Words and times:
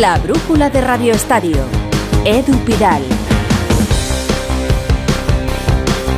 La 0.00 0.18
brújula 0.18 0.70
de 0.70 0.80
Radio 0.80 1.12
Estadio. 1.12 1.56
Edu 2.24 2.52
Pidal. 2.64 3.00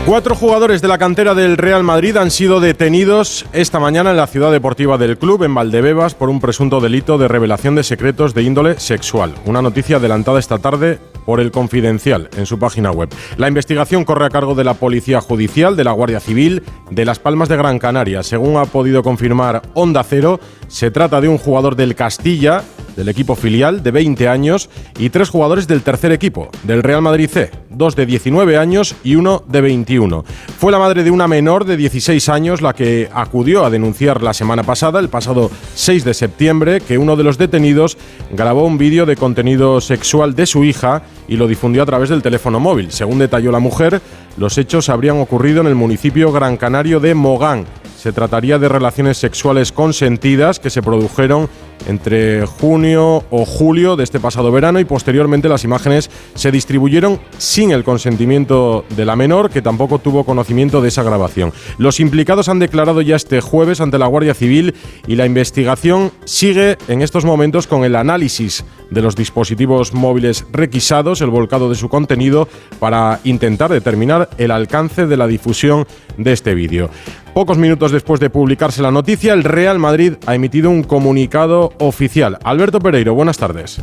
Cuatro 0.07 0.35
jugadores 0.35 0.81
de 0.81 0.89
la 0.89 0.97
cantera 0.97 1.35
del 1.35 1.59
Real 1.59 1.83
Madrid 1.83 2.17
han 2.17 2.31
sido 2.31 2.61
detenidos 2.61 3.45
esta 3.53 3.79
mañana 3.79 4.13
en 4.13 4.17
la 4.17 4.29
ciudad 4.29 4.51
deportiva 4.51 4.97
del 4.97 5.19
club, 5.19 5.43
en 5.43 5.55
Valdebebas, 5.55 6.15
por 6.15 6.31
un 6.31 6.41
presunto 6.41 6.81
delito 6.81 7.19
de 7.19 7.29
revelación 7.29 7.75
de 7.75 7.83
secretos 7.83 8.33
de 8.33 8.45
índole 8.45 8.81
sexual. 8.81 9.35
Una 9.45 9.61
noticia 9.61 9.97
adelantada 9.97 10.39
esta 10.39 10.59
tarde 10.59 10.99
por 11.27 11.41
el 11.41 11.51
Confidencial 11.51 12.31
en 12.37 12.47
su 12.47 12.59
página 12.59 12.93
web. 12.93 13.11
La 13.37 13.49
investigación 13.49 14.05
corre 14.05 14.25
a 14.25 14.31
cargo 14.31 14.55
de 14.55 14.65
la 14.65 14.75
Policía 14.75 15.21
Judicial, 15.21 15.77
de 15.77 15.85
la 15.85 15.93
Guardia 15.93 16.21
Civil, 16.21 16.63
de 16.91 17.05
Las 17.05 17.19
Palmas 17.19 17.51
de 17.51 17.57
Gran 17.57 17.79
Canaria. 17.79 18.23
Según 18.23 18.57
ha 18.57 18.65
podido 18.65 19.03
confirmar 19.03 19.61
Onda 19.75 20.03
Cero, 20.03 20.41
se 20.69 20.91
trata 20.91 21.21
de 21.21 21.29
un 21.29 21.37
jugador 21.37 21.77
del 21.77 21.95
Castilla, 21.95 22.63
del 22.97 23.09
equipo 23.09 23.37
filial, 23.37 23.83
de 23.83 23.91
20 23.91 24.29
años, 24.29 24.69
y 24.99 25.11
tres 25.11 25.29
jugadores 25.29 25.67
del 25.69 25.83
tercer 25.83 26.13
equipo, 26.13 26.49
del 26.65 26.83
Real 26.83 27.03
Madrid 27.03 27.29
C, 27.31 27.51
dos 27.71 27.95
de 27.95 28.07
19 28.07 28.57
años 28.57 28.97
y 29.05 29.15
uno 29.17 29.45
de 29.47 29.61
21. 29.61 30.25
Fue 30.59 30.73
la 30.73 30.79
madre 30.79 31.05
de 31.05 31.11
una 31.11 31.29
menor 31.29 31.65
de 31.65 31.77
16 31.77 32.29
años 32.29 32.63
la 32.63 32.73
que 32.73 33.09
acudió 33.13 33.65
a 33.65 33.71
denunciar 33.71 34.23
la 34.23 34.33
semana 34.33 34.63
pasada, 34.63 34.99
el 34.99 35.09
pasado 35.09 35.51
6 35.75 36.05
de 36.05 36.15
septiembre, 36.15 36.81
que 36.81 36.99
uno 36.99 37.17
de 37.17 37.25
los 37.25 37.39
detenidos 37.39 37.99
grabó 38.33 38.65
un 38.65 38.79
vídeo 38.79 39.07
de 39.07 39.17
contenido 39.17 39.81
sexual 39.81 40.35
de 40.35 40.47
su 40.47 40.65
hija 40.65 41.03
y 41.29 41.37
lo 41.37 41.47
difundió 41.47 41.83
a 41.83 41.87
través 41.87 42.09
del 42.09 42.23
teléfono 42.23 42.61
móvil. 42.61 42.91
Según 42.91 43.19
detalló 43.19 43.53
la 43.53 43.59
mujer, 43.59 44.01
los 44.37 44.59
hechos 44.59 44.89
habrían 44.89 45.19
ocurrido 45.21 45.61
en 45.61 45.67
el 45.67 45.75
municipio 45.75 46.33
gran 46.33 46.57
canario 46.57 47.01
de 47.01 47.15
Mogán. 47.15 47.67
Se 47.97 48.13
trataría 48.13 48.59
de 48.59 48.69
relaciones 48.69 49.19
sexuales 49.19 49.73
consentidas 49.73 50.61
que 50.61 50.71
se 50.71 50.83
produjeron 50.83 51.49
entre 51.87 52.47
junio 52.47 53.25
o 53.31 53.45
julio 53.45 53.97
de 53.97 54.05
este 54.05 54.21
pasado 54.21 54.51
verano 54.51 54.81
y 54.81 54.85
posteriormente 54.85 55.49
las 55.49 55.65
imágenes 55.65 56.11
se 56.35 56.51
distribuyeron 56.51 57.21
sin 57.39 57.71
el 57.71 57.85
consentimiento 57.85 58.85
de 58.97 59.05
la 59.05 59.17
menor, 59.17 59.51
que 59.51 59.63
tampoco 59.63 59.99
tuvo 59.99 60.25
conocimiento 60.25 60.81
de 60.81 60.89
esa 60.89 61.03
grabación. 61.03 61.53
Los 61.79 62.01
implicados 62.01 62.49
han 62.49 62.59
declarado 62.59 63.01
ya 63.03 63.17
este 63.17 63.41
jueves 63.41 63.81
ante 63.81 63.99
la 63.99 64.07
Guardia 64.07 64.35
Civil 64.35 64.75
y 65.07 65.17
la 65.17 65.27
investigación 65.27 66.13
sigue 66.25 66.77
en 66.89 67.03
estos 67.03 67.25
momentos 67.25 67.67
con 67.67 67.85
el 67.85 67.97
análisis 67.97 68.65
de 68.91 69.03
los 69.03 69.17
dispositivos 69.17 69.93
móviles 69.95 70.45
requisados, 70.53 71.21
el 71.21 71.31
volcado 71.31 71.69
de 71.69 71.75
su 71.75 71.89
contenido, 71.89 72.49
para 72.79 73.21
intentar 73.25 73.71
determinar 73.71 74.31
el 74.39 74.51
alcance 74.51 75.07
de 75.07 75.17
la 75.17 75.27
difusión 75.27 75.87
de 76.17 76.33
este 76.33 76.55
vídeo. 76.55 76.91
Pocos 77.35 77.59
minutos 77.59 77.93
después 77.93 78.19
de 78.19 78.31
publicarse 78.31 78.81
la 78.81 78.91
noticia, 78.91 79.35
el 79.35 79.45
Real 79.45 79.79
Madrid 79.79 80.15
ha 80.25 80.35
emitido 80.35 80.71
un 80.71 80.83
comunicado 80.83 81.66
oficial. 81.79 82.39
Alberto 82.45 82.81
Pereiro, 82.81 83.15
buenas 83.15 83.39
tardes. 83.39 83.81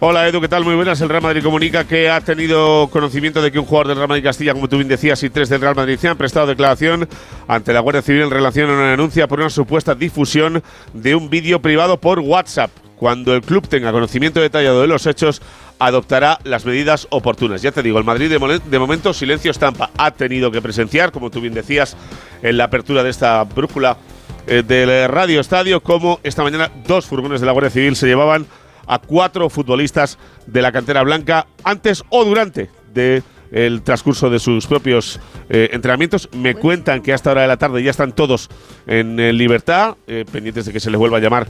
Hola 0.00 0.26
Edu, 0.26 0.40
¿qué 0.40 0.48
tal? 0.48 0.64
Muy 0.64 0.74
buenas. 0.74 1.00
El 1.00 1.08
Real 1.08 1.22
Madrid 1.22 1.44
comunica 1.44 1.84
que 1.84 2.10
ha 2.10 2.20
tenido 2.20 2.88
conocimiento 2.88 3.40
de 3.40 3.52
que 3.52 3.60
un 3.60 3.64
jugador 3.64 3.88
del 3.88 3.96
Real 3.98 4.08
Madrid 4.08 4.24
Castilla, 4.24 4.52
como 4.52 4.68
tú 4.68 4.76
bien 4.76 4.88
decías, 4.88 5.22
y 5.22 5.30
tres 5.30 5.48
del 5.48 5.60
Real 5.60 5.76
Madrid 5.76 5.96
se 5.96 6.08
han 6.08 6.16
prestado 6.16 6.48
declaración 6.48 7.08
ante 7.46 7.72
la 7.72 7.80
Guardia 7.80 8.02
Civil 8.02 8.22
en 8.22 8.30
relación 8.30 8.68
a 8.68 8.72
una 8.72 8.90
denuncia 8.90 9.28
por 9.28 9.38
una 9.38 9.48
supuesta 9.48 9.94
difusión 9.94 10.62
de 10.92 11.14
un 11.14 11.30
vídeo 11.30 11.62
privado 11.62 12.00
por 12.00 12.18
WhatsApp. 12.18 12.70
Cuando 12.96 13.34
el 13.34 13.42
club 13.42 13.66
tenga 13.68 13.90
conocimiento 13.90 14.40
detallado 14.40 14.80
de 14.80 14.86
los 14.86 15.06
hechos, 15.06 15.42
adoptará 15.78 16.38
las 16.44 16.64
medidas 16.64 17.08
oportunas. 17.10 17.62
Ya 17.62 17.72
te 17.72 17.82
digo, 17.82 17.98
el 17.98 18.04
Madrid 18.04 18.30
de, 18.30 18.78
momento 18.78 19.12
silencio 19.12 19.50
estampa. 19.50 19.90
Ha 19.96 20.12
tenido 20.12 20.50
que 20.50 20.62
presenciar, 20.62 21.10
como 21.10 21.30
tú 21.30 21.40
bien 21.40 21.54
decías, 21.54 21.96
en 22.42 22.56
la 22.56 22.64
apertura 22.64 23.02
de 23.02 23.10
esta 23.10 23.42
brújula 23.42 23.96
eh, 24.46 24.62
del 24.66 25.08
Radio 25.08 25.40
Estadio, 25.40 25.82
como 25.82 26.20
esta 26.22 26.42
mañana 26.42 26.70
dos 26.86 27.06
furgones 27.06 27.40
de 27.40 27.46
la 27.46 27.52
Guardia 27.52 27.70
Civil 27.70 27.96
se 27.96 28.06
llevaban 28.06 28.46
a 28.86 28.98
cuatro 28.98 29.48
futbolistas 29.48 30.18
de 30.46 30.62
la 30.62 30.72
cantera 30.72 31.02
blanca 31.02 31.46
antes 31.64 32.04
o 32.08 32.24
durante 32.24 32.70
de 32.92 33.22
el 33.52 33.82
transcurso 33.82 34.30
de 34.30 34.38
sus 34.38 34.66
propios 34.66 35.20
eh, 35.50 35.68
entrenamientos. 35.72 36.28
Me 36.32 36.54
cuentan 36.54 37.02
que 37.02 37.12
hasta 37.12 37.30
hora 37.30 37.42
de 37.42 37.48
la 37.48 37.58
tarde 37.58 37.82
ya 37.82 37.90
están 37.90 38.12
todos 38.12 38.48
en 38.86 39.20
eh, 39.20 39.32
libertad, 39.32 39.96
eh, 40.06 40.24
pendientes 40.30 40.64
de 40.64 40.72
que 40.72 40.80
se 40.80 40.90
les 40.90 40.98
vuelva 40.98 41.18
a 41.18 41.20
llamar 41.20 41.46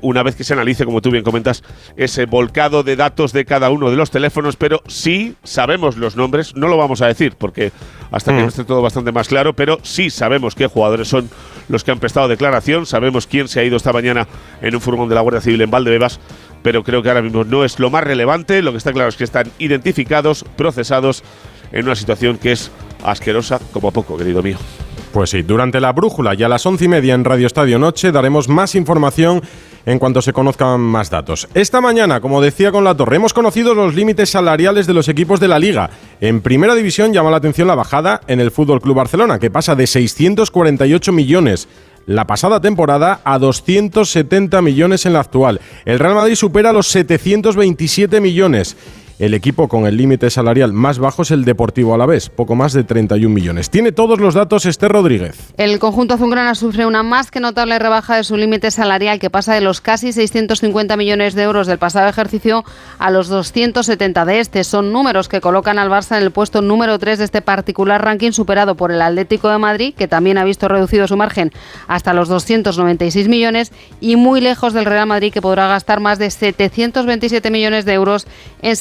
una 0.00 0.22
vez 0.22 0.34
que 0.34 0.44
se 0.44 0.54
analice, 0.54 0.86
como 0.86 1.02
tú 1.02 1.10
bien 1.10 1.22
comentas, 1.22 1.62
ese 1.94 2.24
volcado 2.24 2.82
de 2.82 2.96
datos 2.96 3.34
de 3.34 3.44
cada 3.44 3.68
uno 3.68 3.90
de 3.90 3.96
los 3.96 4.10
teléfonos, 4.10 4.56
pero 4.56 4.82
sí 4.86 5.34
sabemos 5.44 5.98
los 5.98 6.16
nombres, 6.16 6.56
no 6.56 6.68
lo 6.68 6.78
vamos 6.78 7.02
a 7.02 7.06
decir 7.06 7.34
porque 7.36 7.70
hasta 8.10 8.34
que 8.34 8.40
no 8.40 8.48
esté 8.48 8.64
todo 8.64 8.80
bastante 8.80 9.12
más 9.12 9.28
claro, 9.28 9.52
pero 9.52 9.78
sí 9.82 10.08
sabemos 10.08 10.54
qué 10.54 10.68
jugadores 10.68 11.08
son 11.08 11.28
los 11.68 11.84
que 11.84 11.90
han 11.90 11.98
prestado 11.98 12.28
declaración, 12.28 12.86
sabemos 12.86 13.26
quién 13.26 13.48
se 13.48 13.60
ha 13.60 13.64
ido 13.64 13.76
esta 13.76 13.92
mañana 13.92 14.26
en 14.62 14.74
un 14.74 14.80
furgón 14.80 15.08
de 15.08 15.14
la 15.14 15.20
Guardia 15.20 15.40
Civil 15.40 15.60
en 15.60 15.70
Valdebebas 15.70 16.20
pero 16.62 16.82
creo 16.82 17.02
que 17.02 17.08
ahora 17.08 17.22
mismo 17.22 17.44
no 17.44 17.64
es 17.64 17.78
lo 17.78 17.90
más 17.90 18.04
relevante. 18.04 18.62
Lo 18.62 18.72
que 18.72 18.78
está 18.78 18.92
claro 18.92 19.08
es 19.08 19.16
que 19.16 19.24
están 19.24 19.50
identificados, 19.58 20.44
procesados 20.56 21.22
en 21.72 21.84
una 21.84 21.94
situación 21.94 22.38
que 22.38 22.52
es 22.52 22.70
asquerosa 23.04 23.60
como 23.72 23.92
poco, 23.92 24.16
querido 24.16 24.42
mío. 24.42 24.58
Pues 25.12 25.30
sí, 25.30 25.42
durante 25.42 25.80
la 25.80 25.92
brújula 25.92 26.34
y 26.34 26.42
a 26.42 26.48
las 26.48 26.66
once 26.66 26.84
y 26.84 26.88
media 26.88 27.14
en 27.14 27.24
Radio 27.24 27.46
Estadio 27.46 27.78
Noche 27.78 28.12
daremos 28.12 28.48
más 28.48 28.74
información 28.74 29.42
en 29.86 29.98
cuanto 29.98 30.20
se 30.20 30.34
conozcan 30.34 30.80
más 30.80 31.08
datos. 31.08 31.48
Esta 31.54 31.80
mañana, 31.80 32.20
como 32.20 32.42
decía 32.42 32.70
con 32.70 32.84
la 32.84 32.94
torre, 32.94 33.16
hemos 33.16 33.32
conocido 33.32 33.74
los 33.74 33.94
límites 33.94 34.28
salariales 34.28 34.86
de 34.86 34.92
los 34.92 35.08
equipos 35.08 35.40
de 35.40 35.48
la 35.48 35.58
liga. 35.58 35.88
En 36.20 36.42
primera 36.42 36.74
división 36.74 37.14
llama 37.14 37.30
la 37.30 37.38
atención 37.38 37.68
la 37.68 37.74
bajada 37.74 38.20
en 38.26 38.40
el 38.40 38.50
Fútbol 38.50 38.82
Club 38.82 38.96
Barcelona, 38.96 39.38
que 39.38 39.50
pasa 39.50 39.74
de 39.74 39.86
648 39.86 41.12
millones 41.12 41.68
la 42.04 42.26
pasada 42.26 42.60
temporada 42.60 43.20
a 43.24 43.38
270 43.38 44.60
millones 44.60 45.06
en 45.06 45.14
la 45.14 45.20
actual. 45.20 45.60
El 45.86 45.98
Real 45.98 46.14
Madrid 46.14 46.34
supera 46.34 46.72
los 46.72 46.88
727 46.88 48.20
millones 48.20 48.76
el 49.18 49.34
equipo 49.34 49.66
con 49.66 49.86
el 49.86 49.96
límite 49.96 50.30
salarial 50.30 50.72
más 50.72 51.00
bajo 51.00 51.22
es 51.22 51.32
el 51.32 51.44
Deportivo 51.44 51.92
Alavés, 51.92 52.28
poco 52.28 52.54
más 52.54 52.72
de 52.72 52.84
31 52.84 53.34
millones. 53.34 53.68
Tiene 53.68 53.90
todos 53.90 54.20
los 54.20 54.34
datos 54.34 54.64
Esther 54.64 54.92
Rodríguez. 54.92 55.52
El 55.56 55.80
conjunto 55.80 56.14
azulgrana 56.14 56.54
sufre 56.54 56.86
una 56.86 57.02
más 57.02 57.32
que 57.32 57.40
notable 57.40 57.78
rebaja 57.80 58.16
de 58.16 58.24
su 58.24 58.36
límite 58.36 58.70
salarial 58.70 59.18
que 59.18 59.28
pasa 59.28 59.54
de 59.54 59.60
los 59.60 59.80
casi 59.80 60.12
650 60.12 60.96
millones 60.96 61.34
de 61.34 61.42
euros 61.42 61.66
del 61.66 61.78
pasado 61.78 62.08
ejercicio 62.08 62.64
a 62.98 63.10
los 63.10 63.28
270 63.28 64.24
de 64.24 64.38
este. 64.38 64.62
Son 64.62 64.92
números 64.92 65.28
que 65.28 65.40
colocan 65.40 65.80
al 65.80 65.90
Barça 65.90 66.16
en 66.16 66.22
el 66.22 66.30
puesto 66.30 66.62
número 66.62 66.98
3 66.98 67.18
de 67.18 67.24
este 67.24 67.42
particular 67.42 68.04
ranking 68.04 68.30
superado 68.30 68.76
por 68.76 68.92
el 68.92 69.02
Atlético 69.02 69.48
de 69.48 69.58
Madrid, 69.58 69.94
que 69.94 70.06
también 70.06 70.38
ha 70.38 70.44
visto 70.44 70.68
reducido 70.68 71.08
su 71.08 71.16
margen 71.16 71.52
hasta 71.88 72.14
los 72.14 72.28
296 72.28 73.26
millones 73.26 73.72
y 74.00 74.14
muy 74.14 74.40
lejos 74.40 74.72
del 74.74 74.84
Real 74.84 75.08
Madrid 75.08 75.32
que 75.32 75.42
podrá 75.42 75.66
gastar 75.66 75.98
más 75.98 76.20
de 76.20 76.30
727 76.30 77.50
millones 77.50 77.84
de 77.84 77.94
euros 77.94 78.28
en 78.62 78.76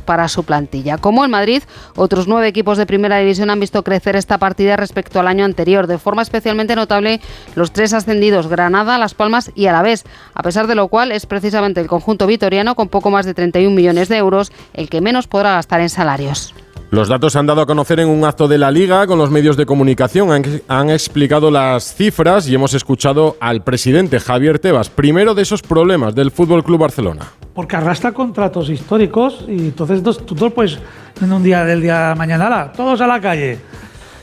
para 0.00 0.28
su 0.28 0.44
plantilla. 0.44 0.98
Como 0.98 1.24
en 1.24 1.30
Madrid, 1.30 1.62
otros 1.96 2.28
nueve 2.28 2.48
equipos 2.48 2.78
de 2.78 2.86
primera 2.86 3.18
división 3.18 3.50
han 3.50 3.60
visto 3.60 3.82
crecer 3.82 4.16
esta 4.16 4.38
partida 4.38 4.76
respecto 4.76 5.20
al 5.20 5.26
año 5.26 5.44
anterior, 5.44 5.86
de 5.86 5.98
forma 5.98 6.22
especialmente 6.22 6.76
notable 6.76 7.20
los 7.54 7.72
tres 7.72 7.92
ascendidos, 7.92 8.46
Granada, 8.46 8.98
Las 8.98 9.14
Palmas 9.14 9.50
y 9.54 9.66
Alavés, 9.66 10.04
a 10.34 10.42
pesar 10.42 10.66
de 10.66 10.74
lo 10.74 10.88
cual 10.88 11.12
es 11.12 11.26
precisamente 11.26 11.80
el 11.80 11.88
conjunto 11.88 12.26
vitoriano 12.26 12.74
con 12.74 12.88
poco 12.88 13.10
más 13.10 13.26
de 13.26 13.34
31 13.34 13.74
millones 13.74 14.08
de 14.08 14.16
euros 14.16 14.52
el 14.72 14.88
que 14.88 15.00
menos 15.00 15.26
podrá 15.26 15.52
gastar 15.54 15.80
en 15.80 15.88
salarios. 15.88 16.54
Los 16.92 17.08
datos 17.08 17.32
se 17.32 17.38
han 17.38 17.46
dado 17.46 17.62
a 17.62 17.66
conocer 17.66 18.00
en 18.00 18.08
un 18.10 18.22
acto 18.26 18.48
de 18.48 18.58
la 18.58 18.70
Liga 18.70 19.06
con 19.06 19.16
los 19.16 19.30
medios 19.30 19.56
de 19.56 19.64
comunicación. 19.64 20.60
Han, 20.68 20.90
explicado 20.90 21.50
las 21.50 21.94
cifras 21.94 22.46
y 22.46 22.54
hemos 22.54 22.74
escuchado 22.74 23.38
al 23.40 23.64
presidente 23.64 24.20
Javier 24.20 24.58
Tebas, 24.58 24.90
primero 24.90 25.34
de 25.34 25.40
esos 25.40 25.62
problemas 25.62 26.14
del 26.14 26.30
Fútbol 26.30 26.62
Club 26.62 26.80
Barcelona. 26.80 27.32
Porque 27.54 27.76
arrastra 27.76 28.12
contratos 28.12 28.70
históricos 28.70 29.44
y 29.46 29.68
entonces 29.68 30.02
tú 30.24 30.34
no 30.34 30.50
puedes 30.50 30.78
en 31.20 31.32
un 31.32 31.42
día 31.42 31.64
del 31.64 31.82
día 31.82 32.14
mañana, 32.16 32.72
todos 32.72 33.00
a 33.00 33.06
la 33.06 33.20
calle. 33.20 33.58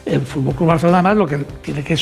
El 0.06 0.22
Fútbol 0.22 0.56
Club 0.56 0.70
Barcelona 0.70 1.00
además 1.00 1.18
lo 1.18 1.28
que 1.28 1.38
tiene 1.62 1.84
que 1.84 1.96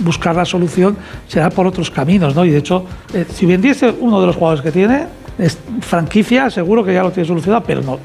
buscar 0.00 0.36
la 0.36 0.44
solución 0.44 0.96
será 1.26 1.48
por 1.48 1.66
otros 1.66 1.90
caminos, 1.90 2.34
¿no? 2.34 2.44
Y 2.44 2.50
de 2.50 2.58
hecho, 2.58 2.84
eh, 3.14 3.24
si 3.32 3.46
vendiese 3.46 3.94
uno 4.00 4.20
de 4.20 4.26
los 4.26 4.36
jugadores 4.36 4.62
que 4.62 4.72
tiene, 4.72 5.06
franquicia, 5.80 6.50
seguro 6.50 6.84
que 6.84 6.92
ya 6.92 7.02
lo 7.02 7.10
tiene 7.10 7.26
solucionado, 7.26 7.64
pero 7.66 7.82
no 7.82 7.98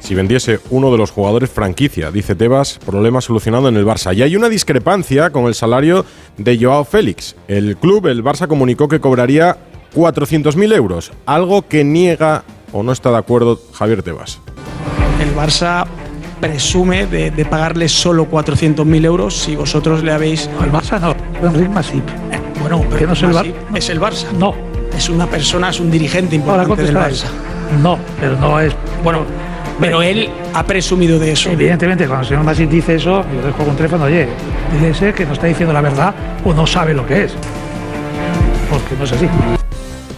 si 0.00 0.14
vendiese 0.14 0.58
uno 0.70 0.90
de 0.90 0.98
los 0.98 1.10
jugadores 1.10 1.50
franquicia, 1.50 2.10
dice 2.10 2.34
Tebas, 2.34 2.80
problema 2.84 3.20
solucionado 3.20 3.68
en 3.68 3.76
el 3.76 3.86
Barça. 3.86 4.16
Y 4.16 4.22
hay 4.22 4.34
una 4.34 4.48
discrepancia 4.48 5.30
con 5.30 5.44
el 5.44 5.54
salario 5.54 6.04
de 6.36 6.58
Joao 6.58 6.84
Félix. 6.84 7.36
El 7.46 7.76
club, 7.76 8.06
el 8.06 8.24
Barça, 8.24 8.48
comunicó 8.48 8.88
que 8.88 8.98
cobraría 8.98 9.56
400.000 9.94 10.74
euros, 10.74 11.12
algo 11.26 11.66
que 11.66 11.84
niega 11.84 12.44
o 12.72 12.82
no 12.82 12.92
está 12.92 13.10
de 13.10 13.18
acuerdo 13.18 13.60
Javier 13.72 14.02
Tebas. 14.02 14.40
El 15.20 15.34
Barça 15.34 15.86
presume 16.40 17.06
de, 17.06 17.44
pagarle 17.44 17.88
solo 17.88 18.28
400.000 18.30 19.04
euros 19.04 19.36
si 19.36 19.56
vosotros 19.56 20.02
le 20.02 20.12
habéis... 20.12 20.48
No, 20.58 20.64
el 20.64 20.72
Barça 20.72 21.00
no, 21.00 21.14
bueno, 22.60 22.84
pero 22.90 23.06
no 23.08 23.12
es, 23.14 23.22
el 23.22 23.30
Barça. 23.30 23.54
es 23.74 23.88
el 23.88 24.00
Barça. 24.00 24.30
No. 24.32 24.54
Es 24.96 25.08
una 25.08 25.26
persona, 25.26 25.70
es 25.70 25.80
un 25.80 25.90
dirigente 25.90 26.36
importante 26.36 26.82
del 26.82 26.96
Barça. 26.96 27.26
No, 27.82 27.98
pero 28.20 28.36
no 28.36 28.60
es... 28.60 28.74
Bueno, 29.02 29.24
pero 29.80 30.02
él 30.02 30.28
ha 30.52 30.62
presumido 30.64 31.18
de 31.18 31.32
eso. 31.32 31.50
Evidentemente, 31.50 32.06
cuando 32.06 32.22
el 32.22 32.28
señor 32.28 32.44
Masip 32.44 32.70
dice 32.70 32.96
eso, 32.96 33.24
yo 33.34 33.46
dejo 33.46 33.64
con 33.64 33.76
teléfono, 33.76 34.04
oye, 34.04 34.28
dile 34.72 35.14
que 35.14 35.24
no 35.24 35.32
está 35.32 35.46
diciendo 35.46 35.72
la 35.72 35.80
verdad 35.80 36.14
o 36.44 36.52
no 36.52 36.66
sabe 36.66 36.92
lo 36.92 37.06
que 37.06 37.24
es. 37.24 37.32
Porque 38.68 38.94
no 38.96 39.04
es 39.04 39.12
así. 39.12 39.26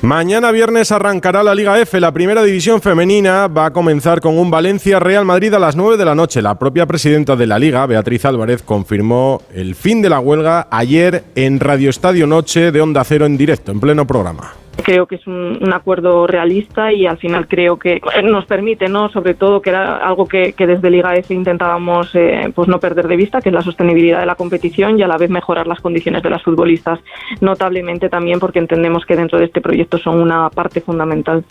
Mañana 0.03 0.51
viernes 0.51 0.91
arrancará 0.91 1.45
la 1.45 1.55
Liga 1.55 1.79
F. 1.79 2.01
La 2.01 2.11
primera 2.11 2.43
división 2.43 2.83
femenina 2.83 3.47
va 3.47 3.67
a 3.67 3.73
comenzar 3.73 4.21
con 4.21 4.37
un 4.37 4.51
Valencia 4.51 4.99
Real 4.99 5.25
Madrid 5.25 5.55
a 5.55 5.61
las 5.61 5.77
9 5.77 5.97
de 5.97 6.05
la 6.05 6.17
noche. 6.17 6.43
La 6.43 6.59
propia 6.59 6.87
presidenta 6.87 7.37
de 7.37 7.47
la 7.47 7.57
Liga, 7.57 7.87
Beatriz 7.87 8.25
Álvarez, 8.25 8.65
confirmó 8.65 9.43
el 9.55 9.77
fin 9.77 10.03
de 10.03 10.11
la 10.11 10.19
huelga 10.19 10.67
ayer 10.73 11.23
en 11.37 11.61
Radio 11.61 11.89
Estadio 11.89 12.27
Noche 12.27 12.73
de 12.73 12.81
Onda 12.81 13.05
Cero 13.05 13.27
en 13.27 13.37
directo, 13.37 13.71
en 13.71 13.79
pleno 13.79 14.05
programa. 14.05 14.62
Creo 14.85 15.07
que 15.07 15.17
es 15.17 15.27
un, 15.27 15.73
acuerdo 15.73 16.27
realista 16.27 16.93
y 16.93 17.07
al 17.07 17.19
final 17.19 17.47
creo 17.47 17.79
que 17.79 18.01
nos 18.25 18.47
permite, 18.47 18.89
no, 18.89 19.11
sobre 19.11 19.35
todo 19.35 19.61
que 19.61 19.71
era 19.71 19.99
algo 19.99 20.27
que, 20.27 20.55
desde 20.59 20.91
Liga 20.91 21.15
F 21.15 21.33
intentábamos 21.33 22.15
eh, 22.15 22.51
pues 22.55 22.69
no 22.69 22.81
perder 22.81 23.07
de 23.07 23.17
vista, 23.17 23.41
que 23.41 23.51
es 23.51 23.55
la 23.55 23.63
sostenibilidad 23.63 24.21
de 24.21 24.27
la 24.27 24.35
competición 24.35 24.99
y 24.99 25.03
a 25.03 25.09
la 25.09 25.19
vez 25.19 25.31
mejorar 25.31 25.67
las 25.67 25.81
condiciones 25.81 26.23
de 26.23 26.31
las 26.31 26.43
futbolistas, 26.43 27.01
notablemente 27.41 28.09
también 28.09 28.41
porque 28.41 28.59
entendemos 28.59 29.05
que 29.05 29.17
dentro 29.17 29.39
de 29.39 29.47
este 29.47 29.61
proyecto 29.61 29.99
son 29.99 30.21
una 30.21 30.49
parte 30.51 30.81
fundamental. 30.81 31.45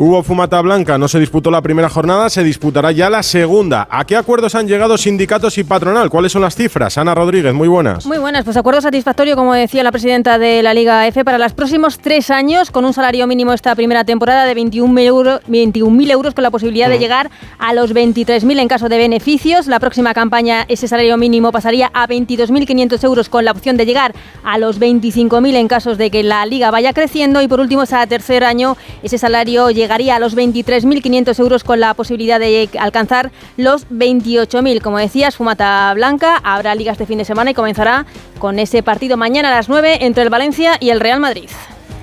Hubo 0.00 0.22
fumata 0.22 0.60
blanca, 0.60 0.96
no 0.96 1.08
se 1.08 1.18
disputó 1.18 1.50
la 1.50 1.60
primera 1.60 1.88
jornada, 1.88 2.30
se 2.30 2.44
disputará 2.44 2.92
ya 2.92 3.10
la 3.10 3.24
segunda. 3.24 3.88
¿A 3.90 4.04
qué 4.04 4.14
acuerdos 4.14 4.54
han 4.54 4.68
llegado 4.68 4.96
sindicatos 4.96 5.58
y 5.58 5.64
patronal? 5.64 6.08
¿Cuáles 6.08 6.30
son 6.30 6.42
las 6.42 6.54
cifras? 6.54 6.96
Ana 6.98 7.16
Rodríguez, 7.16 7.52
muy 7.52 7.66
buenas. 7.66 8.06
Muy 8.06 8.18
buenas, 8.18 8.44
pues 8.44 8.56
acuerdo 8.56 8.80
satisfactorio, 8.80 9.34
como 9.34 9.54
decía 9.54 9.82
la 9.82 9.90
presidenta 9.90 10.38
de 10.38 10.62
la 10.62 10.72
Liga 10.72 11.04
F, 11.08 11.24
para 11.24 11.36
los 11.36 11.52
próximos 11.52 11.98
tres 11.98 12.30
años, 12.30 12.70
con 12.70 12.84
un 12.84 12.92
salario 12.92 13.26
mínimo 13.26 13.52
esta 13.52 13.74
primera 13.74 14.04
temporada 14.04 14.44
de 14.44 14.54
21.000 14.54 15.00
euros, 15.00 15.40
21 15.48 16.12
euros, 16.12 16.32
con 16.32 16.44
la 16.44 16.52
posibilidad 16.52 16.88
de 16.88 17.00
llegar 17.00 17.28
a 17.58 17.74
los 17.74 17.92
23.000 17.92 18.56
en 18.56 18.68
caso 18.68 18.88
de 18.88 18.98
beneficios. 18.98 19.66
La 19.66 19.80
próxima 19.80 20.14
campaña, 20.14 20.64
ese 20.68 20.86
salario 20.86 21.16
mínimo 21.16 21.50
pasaría 21.50 21.90
a 21.92 22.06
22.500 22.06 23.02
euros, 23.02 23.28
con 23.28 23.44
la 23.44 23.50
opción 23.50 23.76
de 23.76 23.84
llegar 23.84 24.14
a 24.44 24.58
los 24.58 24.78
25.000 24.78 25.56
en 25.56 25.66
casos 25.66 25.98
de 25.98 26.12
que 26.12 26.22
la 26.22 26.46
Liga 26.46 26.70
vaya 26.70 26.92
creciendo. 26.92 27.42
Y 27.42 27.48
por 27.48 27.58
último, 27.58 27.82
ese 27.82 27.96
tercer 28.06 28.44
año, 28.44 28.76
ese 29.02 29.18
salario 29.18 29.72
llega 29.72 29.87
llegaría 29.88 30.16
a 30.16 30.18
los 30.18 30.36
23.500 30.36 31.38
euros 31.40 31.64
con 31.64 31.80
la 31.80 31.94
posibilidad 31.94 32.38
de 32.38 32.68
alcanzar 32.78 33.30
los 33.56 33.88
28.000. 33.88 34.82
Como 34.82 34.98
decías, 34.98 35.36
fumata 35.36 35.90
blanca, 35.94 36.38
habrá 36.44 36.74
ligas 36.74 36.98
de 36.98 37.06
fin 37.06 37.16
de 37.16 37.24
semana 37.24 37.52
y 37.52 37.54
comenzará 37.54 38.04
con 38.38 38.58
ese 38.58 38.82
partido 38.82 39.16
mañana 39.16 39.50
a 39.50 39.56
las 39.56 39.70
9 39.70 40.04
entre 40.04 40.24
el 40.24 40.28
Valencia 40.28 40.76
y 40.78 40.90
el 40.90 41.00
Real 41.00 41.20
Madrid. 41.20 41.48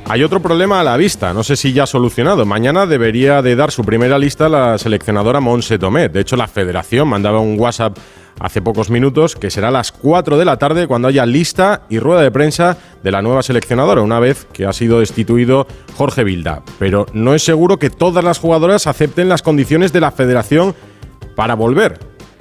Hay 0.08 0.24
otro 0.24 0.42
problema 0.42 0.80
a 0.80 0.84
la 0.84 0.98
vista, 0.98 1.32
no 1.32 1.44
sé 1.44 1.56
si 1.56 1.74
ya 1.74 1.86
solucionado. 1.86 2.44
Mañana 2.44 2.88
debería 2.88 3.44
de 3.44 3.56
dar 3.56 3.70
su 3.70 3.84
primera 3.84 4.18
lista 4.18 4.50
la 4.50 4.80
seleccionadora 4.80 5.40
Monse 5.40 5.78
Tomé. 5.78 6.10
De 6.10 6.22
hecho, 6.22 6.36
la 6.36 6.48
federación 6.48 7.08
mandaba 7.08 7.40
un 7.40 7.60
WhatsApp 7.60 7.98
hace 8.40 8.62
pocos 8.62 8.90
minutos, 8.90 9.36
que 9.36 9.50
será 9.50 9.70
a 9.70 9.72
las 9.72 9.92
4 9.92 10.38
de 10.38 10.46
la 10.46 10.58
tarde 10.58 10.88
cuando 10.88 11.08
haya 11.08 11.26
lista 11.26 11.84
y 11.90 12.00
rueda 12.00 12.22
de 12.22 12.32
prensa 12.32 12.78
de 13.04 13.12
la 13.12 13.22
nueva 13.22 13.44
seleccionadora, 13.44 14.02
una 14.02 14.20
vez 14.20 14.48
que 14.52 14.66
ha 14.66 14.74
sido 14.74 15.00
destituido 15.00 15.68
Jorge 15.96 16.24
Vilda. 16.24 16.64
Pero 16.80 17.06
no 17.14 17.34
es 17.34 17.44
seguro 17.44 17.78
que 17.78 17.90
todas 17.90 18.24
las 18.24 18.40
jugadoras 18.40 18.88
acepten 18.88 19.30
las 19.30 19.42
condiciones 19.42 19.94
de 19.94 20.02
la 20.02 20.12
federación 20.12 20.76
para 21.36 21.56
volver, 21.56 22.00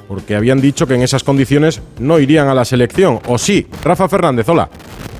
porque 0.08 0.36
habían 0.36 0.60
dicho 0.60 0.86
que 0.86 0.94
en 0.94 1.02
esas 1.02 1.24
condiciones 1.24 1.80
no 1.98 2.18
irían 2.18 2.48
a 2.48 2.54
la 2.54 2.64
selección. 2.64 3.20
¿O 3.26 3.38
sí? 3.38 3.66
Rafa 3.82 4.08
Fernández, 4.08 4.48
hola. 4.48 4.68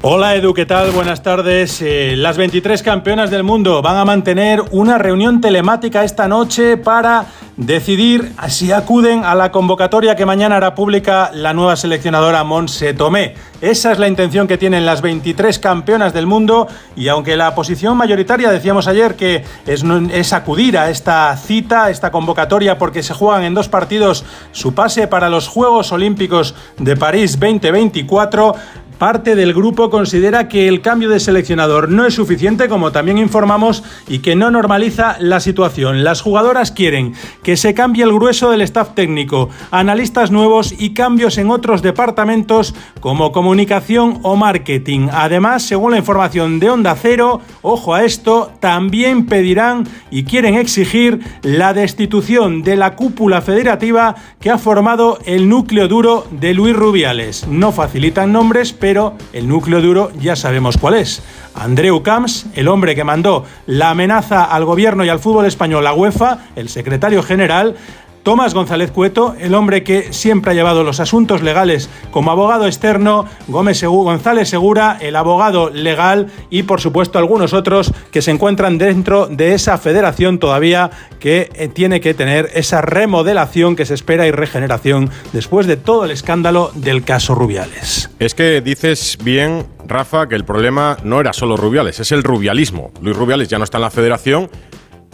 Hola 0.06 0.34
Edu, 0.34 0.52
¿qué 0.52 0.66
tal? 0.66 0.90
Buenas 0.90 1.22
tardes. 1.22 1.80
Eh, 1.80 2.12
las 2.14 2.36
23 2.36 2.82
campeonas 2.82 3.30
del 3.30 3.42
mundo 3.42 3.80
van 3.80 3.96
a 3.96 4.04
mantener 4.04 4.62
una 4.70 4.98
reunión 4.98 5.40
telemática 5.40 6.04
esta 6.04 6.28
noche 6.28 6.76
para 6.76 7.24
decidir 7.56 8.32
si 8.48 8.72
acuden 8.72 9.24
a 9.24 9.34
la 9.34 9.52
convocatoria 9.52 10.16
que 10.16 10.26
mañana 10.26 10.56
hará 10.56 10.74
pública 10.74 11.30
la 11.32 11.54
nueva 11.54 11.76
seleccionadora 11.76 12.44
Monse 12.44 12.94
Tomé. 12.94 13.34
Esa 13.60 13.92
es 13.92 13.98
la 13.98 14.08
intención 14.08 14.46
que 14.46 14.58
tienen 14.58 14.84
las 14.84 15.00
23 15.00 15.58
campeonas 15.58 16.12
del 16.12 16.26
mundo 16.26 16.68
y 16.96 17.08
aunque 17.08 17.36
la 17.36 17.54
posición 17.54 17.96
mayoritaria 17.96 18.50
decíamos 18.50 18.88
ayer 18.88 19.14
que 19.14 19.44
es, 19.66 19.84
es 20.12 20.32
acudir 20.32 20.76
a 20.76 20.90
esta 20.90 21.34
cita, 21.36 21.88
esta 21.88 22.10
convocatoria 22.10 22.76
porque 22.76 23.02
se 23.02 23.14
juegan 23.14 23.44
en 23.44 23.54
dos 23.54 23.68
partidos 23.68 24.24
su 24.52 24.74
pase 24.74 25.06
para 25.06 25.30
los 25.30 25.48
Juegos 25.48 25.92
Olímpicos 25.92 26.54
de 26.76 26.96
París 26.96 27.38
2024, 27.38 28.54
Parte 28.98 29.34
del 29.34 29.54
grupo 29.54 29.90
considera 29.90 30.48
que 30.48 30.68
el 30.68 30.80
cambio 30.80 31.08
de 31.08 31.18
seleccionador 31.18 31.88
no 31.88 32.06
es 32.06 32.14
suficiente, 32.14 32.68
como 32.68 32.92
también 32.92 33.18
informamos, 33.18 33.82
y 34.08 34.20
que 34.20 34.36
no 34.36 34.50
normaliza 34.50 35.16
la 35.18 35.40
situación. 35.40 36.04
Las 36.04 36.20
jugadoras 36.20 36.70
quieren 36.70 37.14
que 37.42 37.56
se 37.56 37.74
cambie 37.74 38.04
el 38.04 38.12
grueso 38.12 38.50
del 38.50 38.60
staff 38.62 38.94
técnico, 38.94 39.50
analistas 39.70 40.30
nuevos 40.30 40.74
y 40.78 40.94
cambios 40.94 41.38
en 41.38 41.50
otros 41.50 41.82
departamentos 41.82 42.74
como 43.00 43.32
comunicación 43.32 44.20
o 44.22 44.36
marketing. 44.36 45.08
Además, 45.12 45.64
según 45.64 45.92
la 45.92 45.98
información 45.98 46.60
de 46.60 46.70
Onda 46.70 46.94
Cero, 46.94 47.40
ojo 47.62 47.94
a 47.94 48.04
esto, 48.04 48.52
también 48.60 49.26
pedirán 49.26 49.88
y 50.10 50.24
quieren 50.24 50.54
exigir 50.54 51.20
la 51.42 51.74
destitución 51.74 52.62
de 52.62 52.76
la 52.76 52.94
cúpula 52.94 53.42
federativa 53.42 54.14
que 54.40 54.50
ha 54.50 54.58
formado 54.58 55.18
el 55.26 55.48
núcleo 55.48 55.88
duro 55.88 56.26
de 56.30 56.54
Luis 56.54 56.76
Rubiales. 56.76 57.46
No 57.48 57.72
facilitan 57.72 58.32
nombres, 58.32 58.72
pero 58.84 59.14
el 59.32 59.48
núcleo 59.48 59.80
duro 59.80 60.12
ya 60.20 60.36
sabemos 60.36 60.76
cuál 60.76 60.96
es. 60.96 61.22
Andreu 61.54 62.02
Camps, 62.02 62.44
el 62.54 62.68
hombre 62.68 62.94
que 62.94 63.02
mandó 63.02 63.46
la 63.66 63.88
amenaza 63.88 64.44
al 64.44 64.66
gobierno 64.66 65.06
y 65.06 65.08
al 65.08 65.20
fútbol 65.20 65.46
español, 65.46 65.84
la 65.84 65.94
UEFA, 65.94 66.48
el 66.54 66.68
secretario 66.68 67.22
general, 67.22 67.76
Tomás 68.24 68.54
González 68.54 68.90
Cueto, 68.90 69.36
el 69.38 69.54
hombre 69.54 69.84
que 69.84 70.14
siempre 70.14 70.50
ha 70.50 70.54
llevado 70.54 70.82
los 70.82 70.98
asuntos 70.98 71.42
legales 71.42 71.90
como 72.10 72.30
abogado 72.30 72.66
externo, 72.66 73.26
Gómez 73.48 73.84
González 73.84 74.48
Segura, 74.48 74.96
el 74.98 75.14
abogado 75.14 75.68
legal 75.68 76.32
y 76.48 76.62
por 76.62 76.80
supuesto 76.80 77.18
algunos 77.18 77.52
otros 77.52 77.92
que 78.10 78.22
se 78.22 78.30
encuentran 78.30 78.78
dentro 78.78 79.26
de 79.26 79.52
esa 79.52 79.76
federación 79.76 80.38
todavía 80.38 80.90
que 81.20 81.50
eh, 81.54 81.68
tiene 81.68 82.00
que 82.00 82.14
tener 82.14 82.48
esa 82.54 82.80
remodelación 82.80 83.76
que 83.76 83.84
se 83.84 83.92
espera 83.92 84.26
y 84.26 84.30
regeneración 84.30 85.10
después 85.34 85.66
de 85.66 85.76
todo 85.76 86.06
el 86.06 86.10
escándalo 86.10 86.70
del 86.74 87.04
caso 87.04 87.34
Rubiales. 87.34 88.08
Es 88.20 88.34
que 88.34 88.62
dices 88.62 89.18
bien, 89.22 89.66
Rafa, 89.86 90.28
que 90.28 90.34
el 90.34 90.46
problema 90.46 90.96
no 91.04 91.20
era 91.20 91.34
solo 91.34 91.58
Rubiales, 91.58 92.00
es 92.00 92.10
el 92.10 92.22
rubialismo. 92.22 92.90
Luis 93.02 93.14
Rubiales 93.14 93.48
ya 93.48 93.58
no 93.58 93.64
está 93.64 93.76
en 93.76 93.82
la 93.82 93.90
federación 93.90 94.48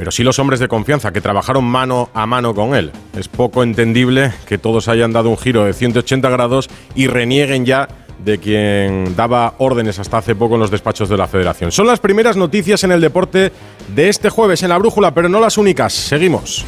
pero 0.00 0.11
sí 0.11 0.23
los 0.23 0.38
hombres 0.38 0.61
de 0.61 0.67
confianza 0.67 1.12
que 1.12 1.20
trabajaron 1.20 1.62
mano 1.62 2.08
a 2.14 2.25
mano 2.25 2.55
con 2.55 2.75
él. 2.75 2.91
Es 3.14 3.29
poco 3.29 3.62
entendible 3.62 4.32
que 4.47 4.56
todos 4.56 4.88
hayan 4.88 5.12
dado 5.12 5.29
un 5.29 5.37
giro 5.37 5.67
de 5.67 5.75
180 5.75 6.31
grados 6.31 6.70
y 6.94 7.06
renieguen 7.06 7.67
ya 7.67 7.87
de 8.25 8.38
quien 8.38 9.14
daba 9.14 9.56
órdenes 9.58 9.98
hasta 9.98 10.17
hace 10.17 10.34
poco 10.34 10.55
en 10.55 10.60
los 10.60 10.70
despachos 10.70 11.10
de 11.10 11.19
la 11.19 11.29
federación. 11.29 11.70
Son 11.70 11.86
las 11.86 12.01
primeras 12.01 12.39
noticias 12.39 12.82
en 12.82 12.93
el 12.93 13.03
deporte 13.03 13.53
de 13.94 14.08
este 14.08 14.31
jueves 14.31 14.63
en 14.63 14.70
la 14.70 14.79
brújula, 14.79 15.13
pero 15.13 15.29
no 15.29 15.39
las 15.39 15.58
únicas. 15.58 15.93
Seguimos. 15.93 16.65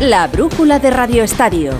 La 0.00 0.28
brújula 0.28 0.78
de 0.78 0.90
Radio 0.90 1.24
Estadio. 1.24 1.72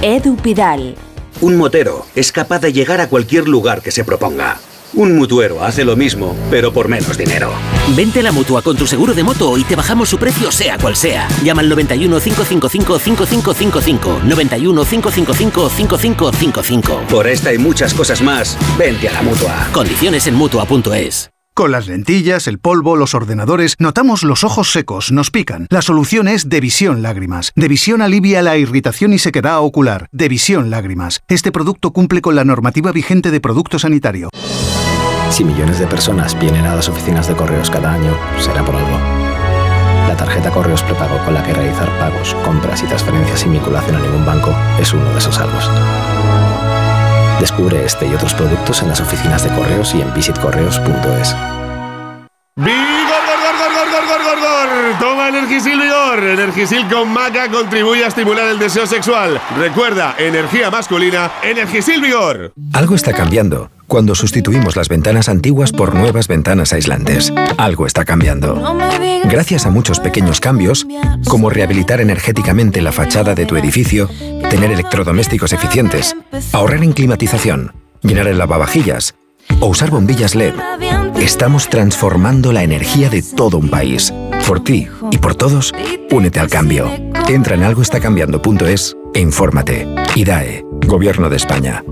Edu 0.00 0.36
Pidal. 0.36 0.94
Un 1.40 1.56
motero 1.56 2.06
es 2.14 2.30
capaz 2.30 2.60
de 2.60 2.72
llegar 2.72 3.00
a 3.00 3.08
cualquier 3.08 3.48
lugar 3.48 3.82
que 3.82 3.90
se 3.90 4.04
proponga. 4.04 4.58
Un 4.94 5.16
mutuero 5.16 5.62
hace 5.64 5.84
lo 5.84 5.96
mismo, 5.96 6.36
pero 6.50 6.72
por 6.72 6.88
menos 6.88 7.18
dinero. 7.18 7.50
Vente 7.94 8.20
a 8.20 8.22
la 8.22 8.32
mutua 8.32 8.62
con 8.62 8.76
tu 8.76 8.86
seguro 8.86 9.14
de 9.14 9.22
moto 9.22 9.56
y 9.58 9.64
te 9.64 9.76
bajamos 9.76 10.08
su 10.08 10.18
precio, 10.18 10.50
sea 10.50 10.78
cual 10.78 10.96
sea. 10.96 11.28
Llama 11.42 11.62
al 11.62 11.68
91 11.68 12.20
555 12.20 12.98
5555. 12.98 14.20
91 14.24 14.84
555 14.84 15.68
5555. 15.68 17.00
Por 17.08 17.26
esta 17.26 17.52
y 17.52 17.58
muchas 17.58 17.94
cosas 17.94 18.22
más, 18.22 18.56
vente 18.78 19.08
a 19.08 19.12
la 19.12 19.22
mutua. 19.22 19.68
Condiciones 19.72 20.26
en 20.26 20.34
mutua.es. 20.34 21.30
Con 21.56 21.72
las 21.72 21.88
lentillas, 21.88 22.48
el 22.48 22.58
polvo, 22.58 22.96
los 22.96 23.14
ordenadores, 23.14 23.76
notamos 23.78 24.24
los 24.24 24.44
ojos 24.44 24.72
secos, 24.72 25.10
nos 25.10 25.30
pican. 25.30 25.66
La 25.70 25.80
solución 25.80 26.28
es 26.28 26.50
Devisión 26.50 27.00
Lágrimas. 27.00 27.52
Devisión 27.56 28.02
alivia 28.02 28.42
la 28.42 28.58
irritación 28.58 29.14
y 29.14 29.18
sequedad 29.18 29.60
ocular. 29.60 30.08
Devisión 30.12 30.68
Lágrimas. 30.68 31.22
Este 31.28 31.52
producto 31.52 31.92
cumple 31.92 32.20
con 32.20 32.34
la 32.36 32.44
normativa 32.44 32.92
vigente 32.92 33.30
de 33.30 33.40
producto 33.40 33.78
sanitario. 33.78 34.28
Si 35.30 35.44
millones 35.44 35.78
de 35.78 35.86
personas 35.86 36.38
vienen 36.38 36.66
a 36.66 36.74
las 36.74 36.88
oficinas 36.88 37.28
de 37.28 37.34
correos 37.34 37.70
cada 37.70 37.92
año, 37.92 38.16
será 38.38 38.64
por 38.64 38.74
algo. 38.74 38.98
La 40.08 40.16
tarjeta 40.16 40.50
Correos 40.50 40.82
Prepago 40.82 41.18
con 41.24 41.34
la 41.34 41.42
que 41.42 41.52
realizar 41.52 41.90
pagos, 41.98 42.34
compras 42.44 42.82
y 42.82 42.86
transferencias 42.86 43.40
sin 43.40 43.52
vinculación 43.52 43.96
a 43.96 44.00
ningún 44.00 44.24
banco 44.24 44.54
es 44.80 44.92
uno 44.92 45.10
de 45.10 45.18
esos 45.18 45.38
algos. 45.38 45.68
Descubre 47.40 47.84
este 47.84 48.06
y 48.06 48.14
otros 48.14 48.32
productos 48.34 48.80
en 48.82 48.88
las 48.88 49.00
oficinas 49.00 49.42
de 49.42 49.50
correos 49.50 49.94
y 49.94 50.00
en 50.00 50.14
visitcorreos.es. 50.14 51.36
Toma 54.98 55.28
Energisil 55.28 55.78
Vigor. 55.78 56.18
Energisil 56.20 56.88
con 56.88 57.12
maca 57.12 57.50
contribuye 57.50 58.04
a 58.04 58.08
estimular 58.08 58.46
el 58.46 58.58
deseo 58.58 58.86
sexual. 58.86 59.40
Recuerda, 59.58 60.14
energía 60.18 60.70
masculina, 60.70 61.32
Energisil 61.42 62.00
Vigor. 62.00 62.52
Algo 62.72 62.94
está 62.94 63.12
cambiando 63.12 63.70
cuando 63.86 64.14
sustituimos 64.14 64.76
las 64.76 64.88
ventanas 64.88 65.28
antiguas 65.28 65.72
por 65.72 65.94
nuevas 65.94 66.28
ventanas 66.28 66.72
aislantes. 66.72 67.32
Algo 67.56 67.86
está 67.86 68.04
cambiando. 68.04 68.78
Gracias 69.24 69.66
a 69.66 69.70
muchos 69.70 70.00
pequeños 70.00 70.40
cambios, 70.40 70.86
como 71.28 71.50
rehabilitar 71.50 72.00
energéticamente 72.00 72.82
la 72.82 72.92
fachada 72.92 73.34
de 73.34 73.46
tu 73.46 73.56
edificio, 73.56 74.08
tener 74.50 74.70
electrodomésticos 74.70 75.52
eficientes, 75.52 76.16
ahorrar 76.52 76.82
en 76.82 76.92
climatización, 76.92 77.72
llenar 78.02 78.26
el 78.28 78.38
lavavajillas 78.38 79.14
o 79.60 79.66
usar 79.66 79.90
bombillas 79.90 80.34
LED. 80.34 80.54
Estamos 81.20 81.68
transformando 81.68 82.52
la 82.52 82.62
energía 82.62 83.08
de 83.08 83.22
todo 83.22 83.58
un 83.58 83.68
país. 83.68 84.12
Por 84.46 84.62
ti 84.62 84.88
y 85.10 85.18
por 85.18 85.34
todos, 85.34 85.72
únete 86.10 86.40
al 86.40 86.48
cambio. 86.48 86.90
Entra 87.28 87.54
en 87.54 87.64
algoestacambiando.es 87.64 88.96
e 89.14 89.20
infórmate. 89.20 89.86
IDAE, 90.14 90.64
Gobierno 90.86 91.28
de 91.28 91.36
España. 91.36 91.82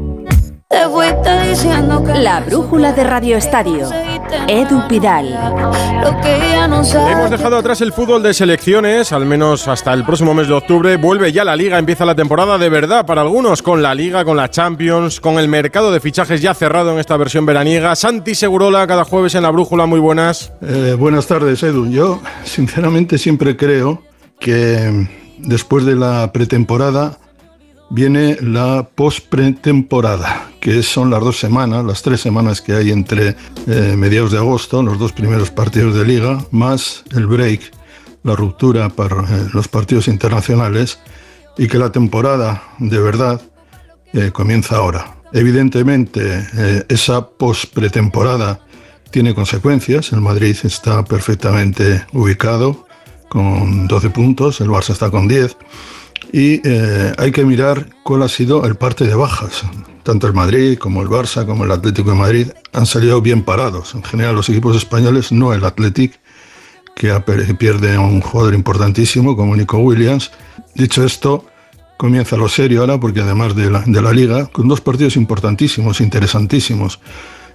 La 1.25 2.41
brújula 2.41 2.93
de 2.93 3.05
Radio 3.05 3.37
Estadio. 3.37 3.89
Edu 4.49 4.89
Pidal. 4.89 5.29
Hemos 7.11 7.31
dejado 7.31 7.57
atrás 7.57 7.81
el 7.81 7.93
fútbol 7.93 8.23
de 8.23 8.35
selecciones, 8.35 9.13
al 9.13 9.27
menos 9.27 9.69
hasta 9.69 9.93
el 9.93 10.05
próximo 10.05 10.35
mes 10.35 10.49
de 10.49 10.55
octubre. 10.55 10.97
Vuelve 10.97 11.33
ya 11.33 11.45
la 11.45 11.55
liga, 11.55 11.79
empieza 11.79 12.05
la 12.05 12.15
temporada 12.15 12.59
de 12.59 12.69
verdad 12.69 13.07
para 13.07 13.21
algunos, 13.23 13.63
con 13.63 13.83
la 13.83 13.95
liga, 13.95 14.25
con 14.25 14.37
la 14.37 14.51
Champions, 14.51 15.21
con 15.21 15.39
el 15.39 15.49
mercado 15.49 15.93
de 15.93 16.01
fichajes 16.01 16.41
ya 16.41 16.55
cerrado 16.55 16.93
en 16.93 16.99
esta 16.99 17.17
versión 17.17 17.47
veraniega. 17.47 17.95
Santi 17.95 18.35
Segurola, 18.35 18.87
cada 18.87 19.05
jueves 19.05 19.35
en 19.35 19.43
la 19.43 19.51
brújula, 19.51 19.87
muy 19.87 20.01
buenas. 20.01 20.53
Eh, 20.63 20.97
buenas 20.99 21.27
tardes, 21.27 21.63
Edu. 21.63 21.91
Yo, 21.91 22.21
sinceramente, 22.45 23.19
siempre 23.19 23.57
creo 23.57 24.03
que 24.39 25.09
después 25.39 25.85
de 25.85 25.97
la 25.97 26.33
pretemporada 26.33 27.19
viene 27.91 28.37
la 28.41 28.89
post-pretemporada, 28.95 30.49
que 30.65 30.83
son 30.83 31.11
las 31.11 31.21
dos 31.21 31.39
semanas, 31.39 31.85
las 31.85 32.01
tres 32.01 32.23
semanas 32.23 32.63
que 32.63 32.73
hay 32.73 32.91
entre 32.91 33.37
eh, 33.67 33.95
mediados 33.99 34.33
de 34.33 34.39
agosto, 34.39 34.83
los 34.83 34.99
dos 34.99 35.13
primeros 35.13 35.51
partidos 35.51 35.95
de 35.95 36.07
liga, 36.07 36.43
más 36.53 37.05
el 37.15 37.27
break, 37.27 37.71
la 38.23 38.35
ruptura 38.35 38.89
para 38.89 39.25
eh, 39.25 39.49
los 39.53 39.69
partidos 39.69 40.09
internacionales, 40.09 41.01
y 41.59 41.69
que 41.69 41.77
la 41.77 41.93
temporada 41.93 42.63
de 42.79 42.99
verdad 42.99 43.43
eh, 44.15 44.31
comienza 44.33 44.77
ahora. 44.77 45.19
Evidentemente, 45.35 46.47
esa 46.89 47.29
post-pretemporada 47.29 48.61
tiene 49.11 49.35
consecuencias. 49.35 50.13
El 50.13 50.23
Madrid 50.23 50.57
está 50.63 51.05
perfectamente 51.05 52.07
ubicado 52.15 52.87
con 53.29 53.87
12 53.87 54.11
puntos, 54.11 54.63
el 54.63 54.69
Barça 54.69 54.93
está 54.93 55.11
con 55.11 55.29
10 55.29 55.57
y 56.33 56.63
hay 57.19 57.33
que 57.33 57.45
mirar 57.45 57.89
cuál 58.03 58.23
ha 58.23 58.29
sido 58.29 58.65
el 58.65 58.77
parte 58.77 59.05
de 59.05 59.15
bajas. 59.15 59.65
Tanto 60.05 60.27
el 60.27 60.35
Madrid 60.35 60.79
como 60.79 61.01
el 61.01 61.09
Barça 61.09 61.47
como 61.47 61.65
el 61.65 61.73
Atlético 61.73 62.11
de 62.11 62.17
Madrid 62.17 62.49
han 62.73 62.85
salido 62.85 63.23
bien 63.23 63.43
parados. 63.43 63.95
En 63.95 64.03
general 64.05 64.35
los 64.35 64.51
equipos 64.51 64.77
españoles, 64.77 65.33
no 65.33 65.55
el 65.55 65.65
Athletic, 65.65 66.21
que 66.95 67.11
pierde 67.59 67.95
a 67.95 68.01
un 68.01 68.21
jugador 68.21 68.55
importantísimo 68.55 69.35
como 69.35 69.57
Nico 69.57 69.79
Williams. 69.79 70.31
Dicho 70.75 71.05
esto, 71.05 71.47
comienza 71.97 72.37
lo 72.37 72.51
serio 72.51 72.83
ahora 72.83 73.01
porque 73.01 73.21
además 73.21 73.57
de 73.57 73.71
la, 73.71 74.13
liga, 74.13 74.47
con 74.49 74.69
dos 74.69 74.83
partidos 74.83 75.17
importantísimos, 75.17 76.03
interesantísimos. 76.03 77.01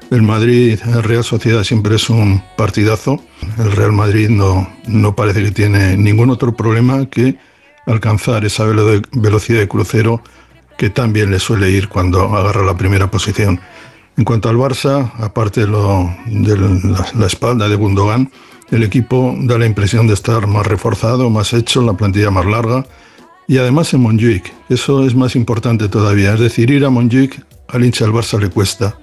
El 0.09 0.23
Madrid, 0.23 0.79
el 0.87 1.03
Real 1.03 1.23
Sociedad 1.23 1.63
siempre 1.63 1.97
es 1.97 2.09
un 2.09 2.43
partidazo. 2.57 3.23
El 3.59 3.71
Real 3.71 3.91
Madrid 3.91 4.27
no, 4.27 4.67
no 4.87 5.15
parece 5.15 5.43
que 5.43 5.51
tiene 5.51 5.95
ningún 5.97 6.31
otro 6.31 6.55
problema 6.55 7.05
que 7.05 7.37
alcanzar 7.85 8.43
esa 8.43 8.65
velocidad 8.65 9.59
de 9.59 9.67
crucero 9.67 10.23
que 10.79 10.89
también 10.89 11.29
le 11.29 11.39
suele 11.39 11.69
ir 11.69 11.89
cuando 11.89 12.33
agarra 12.37 12.63
la 12.63 12.77
primera 12.77 13.11
posición. 13.11 13.59
En 14.15 14.23
cuanto 14.23 14.47
al 14.47 14.55
Barça, 14.55 15.11
aparte 15.17 15.65
de, 15.65 15.67
la, 15.67 17.27
espalda 17.27 17.67
de 17.67 17.75
Gundogan, 17.75 18.31
el 18.71 18.83
equipo 18.83 19.35
da 19.41 19.57
la 19.57 19.65
impresión 19.65 20.07
de 20.07 20.13
estar 20.13 20.47
más 20.47 20.65
reforzado, 20.65 21.29
más 21.29 21.51
hecho, 21.51 21.81
la 21.81 21.95
plantilla 21.95 22.31
más 22.31 22.45
larga 22.45 22.85
y 23.45 23.57
además 23.57 23.93
en 23.93 24.03
Montjuic. 24.03 24.53
Eso 24.69 25.05
es 25.05 25.15
más 25.15 25.35
importante 25.35 25.89
todavía. 25.89 26.35
Es 26.35 26.39
decir, 26.39 26.71
ir 26.71 26.85
a 26.85 26.89
Montjuic 26.89 27.45
al 27.67 27.83
hincha 27.83 28.05
del 28.05 28.13
Barça 28.13 28.39
le 28.39 28.49
cuesta, 28.49 28.97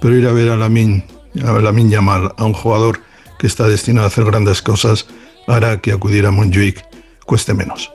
pero 0.00 0.16
ir 0.16 0.26
a 0.26 0.32
ver 0.32 0.48
a 0.48 0.56
Lamin, 0.56 1.04
a 1.44 1.52
Lamin 1.52 1.90
Yamal, 1.90 2.32
a 2.34 2.44
un 2.46 2.54
jugador 2.54 2.98
que 3.38 3.46
está 3.46 3.68
destinado 3.68 4.06
a 4.06 4.08
hacer 4.08 4.24
grandes 4.24 4.62
cosas, 4.62 5.06
hará 5.46 5.82
que 5.82 5.92
acudir 5.92 6.24
a 6.24 6.30
Montjuic 6.30 6.82
cueste 7.26 7.52
menos. 7.52 7.92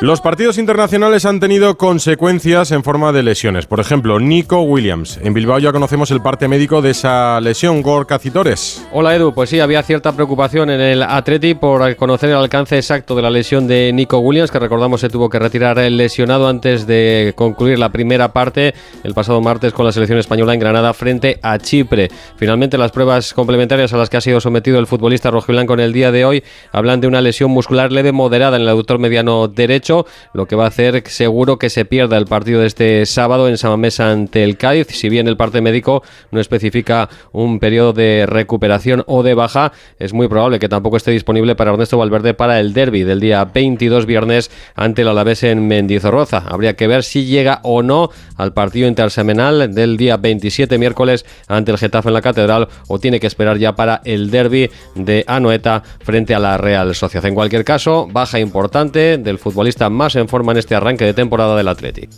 Los 0.00 0.20
partidos 0.20 0.58
internacionales 0.58 1.24
han 1.24 1.38
tenido 1.38 1.76
consecuencias 1.76 2.72
en 2.72 2.82
forma 2.82 3.12
de 3.12 3.22
lesiones. 3.22 3.66
Por 3.66 3.78
ejemplo, 3.78 4.18
Nico 4.18 4.60
Williams. 4.62 5.20
En 5.22 5.34
Bilbao 5.34 5.58
ya 5.60 5.72
conocemos 5.72 6.10
el 6.10 6.20
parte 6.20 6.48
médico 6.48 6.82
de 6.82 6.90
esa 6.90 7.40
lesión. 7.40 7.80
Gorka 7.80 8.18
Citores. 8.18 8.84
Hola 8.92 9.14
Edu, 9.14 9.32
pues 9.32 9.50
sí, 9.50 9.60
había 9.60 9.82
cierta 9.82 10.12
preocupación 10.12 10.70
en 10.70 10.80
el 10.80 11.02
Atleti 11.02 11.54
por 11.54 11.94
conocer 11.96 12.30
el 12.30 12.36
alcance 12.36 12.76
exacto 12.76 13.14
de 13.14 13.22
la 13.22 13.30
lesión 13.30 13.68
de 13.68 13.92
Nico 13.92 14.18
Williams, 14.18 14.50
que 14.50 14.58
recordamos 14.58 15.00
se 15.00 15.08
tuvo 15.08 15.30
que 15.30 15.38
retirar 15.38 15.78
el 15.78 15.96
lesionado 15.96 16.48
antes 16.48 16.86
de 16.86 17.32
concluir 17.36 17.78
la 17.78 17.90
primera 17.90 18.32
parte 18.32 18.74
el 19.04 19.14
pasado 19.14 19.40
martes 19.40 19.72
con 19.72 19.86
la 19.86 19.92
selección 19.92 20.18
española 20.18 20.54
en 20.54 20.60
Granada 20.60 20.92
frente 20.92 21.38
a 21.42 21.58
Chipre. 21.58 22.08
Finalmente 22.36 22.78
las 22.78 22.90
pruebas 22.90 23.32
complementarias 23.32 23.92
a 23.92 23.96
las 23.96 24.10
que 24.10 24.16
ha 24.16 24.20
sido 24.20 24.40
sometido 24.40 24.78
el 24.78 24.86
futbolista 24.86 25.30
rojiblanco 25.30 25.74
en 25.74 25.80
el 25.80 25.92
día 25.92 26.10
de 26.10 26.24
hoy 26.24 26.42
hablan 26.72 27.00
de 27.00 27.06
una 27.06 27.20
lesión 27.20 27.50
muscular 27.50 27.92
leve 27.92 28.12
moderada 28.12 28.56
en 28.56 28.62
el 28.62 28.68
aductor 28.68 28.98
mediano 28.98 29.46
derecho 29.46 29.83
lo 30.32 30.46
que 30.46 30.56
va 30.56 30.64
a 30.64 30.68
hacer 30.68 31.02
seguro 31.06 31.58
que 31.58 31.70
se 31.70 31.84
pierda 31.84 32.16
el 32.16 32.26
partido 32.26 32.60
de 32.60 32.66
este 32.66 33.06
sábado 33.06 33.48
en 33.48 33.58
Samamesa 33.58 34.10
ante 34.10 34.44
el 34.44 34.56
Cádiz. 34.56 34.88
Si 34.90 35.08
bien 35.08 35.28
el 35.28 35.36
parte 35.36 35.60
médico 35.60 36.02
no 36.30 36.40
especifica 36.40 37.08
un 37.32 37.58
periodo 37.58 37.92
de 37.92 38.26
recuperación 38.26 39.04
o 39.06 39.22
de 39.22 39.34
baja, 39.34 39.72
es 39.98 40.12
muy 40.12 40.28
probable 40.28 40.58
que 40.58 40.68
tampoco 40.68 40.96
esté 40.96 41.10
disponible 41.10 41.54
para 41.54 41.72
Ernesto 41.72 41.98
Valverde 41.98 42.34
para 42.34 42.60
el 42.60 42.72
derby 42.72 43.02
del 43.02 43.20
día 43.20 43.44
22 43.44 44.06
viernes 44.06 44.50
ante 44.74 45.02
el 45.02 45.08
Alavés 45.08 45.42
en 45.42 45.66
Mendizorroza. 45.66 46.38
Habría 46.38 46.76
que 46.76 46.86
ver 46.86 47.04
si 47.04 47.26
llega 47.26 47.60
o 47.62 47.82
no 47.82 48.10
al 48.36 48.52
partido 48.52 48.88
intersemanal 48.88 49.74
del 49.74 49.96
día 49.96 50.16
27 50.16 50.78
miércoles 50.78 51.26
ante 51.48 51.72
el 51.72 51.78
Getafe 51.78 52.08
en 52.08 52.14
la 52.14 52.22
Catedral 52.22 52.68
o 52.88 52.98
tiene 52.98 53.20
que 53.20 53.26
esperar 53.26 53.58
ya 53.58 53.74
para 53.74 54.00
el 54.04 54.30
derby 54.30 54.70
de 54.94 55.24
Anoeta 55.26 55.82
frente 56.00 56.34
a 56.34 56.38
la 56.38 56.56
Real 56.56 56.94
Sociedad. 56.94 57.26
En 57.26 57.34
cualquier 57.34 57.64
caso, 57.64 58.08
baja 58.10 58.38
importante 58.38 59.18
del 59.18 59.38
futbolista 59.38 59.73
está 59.74 59.90
más 59.90 60.14
en 60.14 60.28
forma 60.28 60.52
en 60.52 60.58
este 60.58 60.74
arranque 60.74 61.04
de 61.04 61.14
temporada 61.14 61.56
del 61.56 61.68
Athletic. 61.68 62.08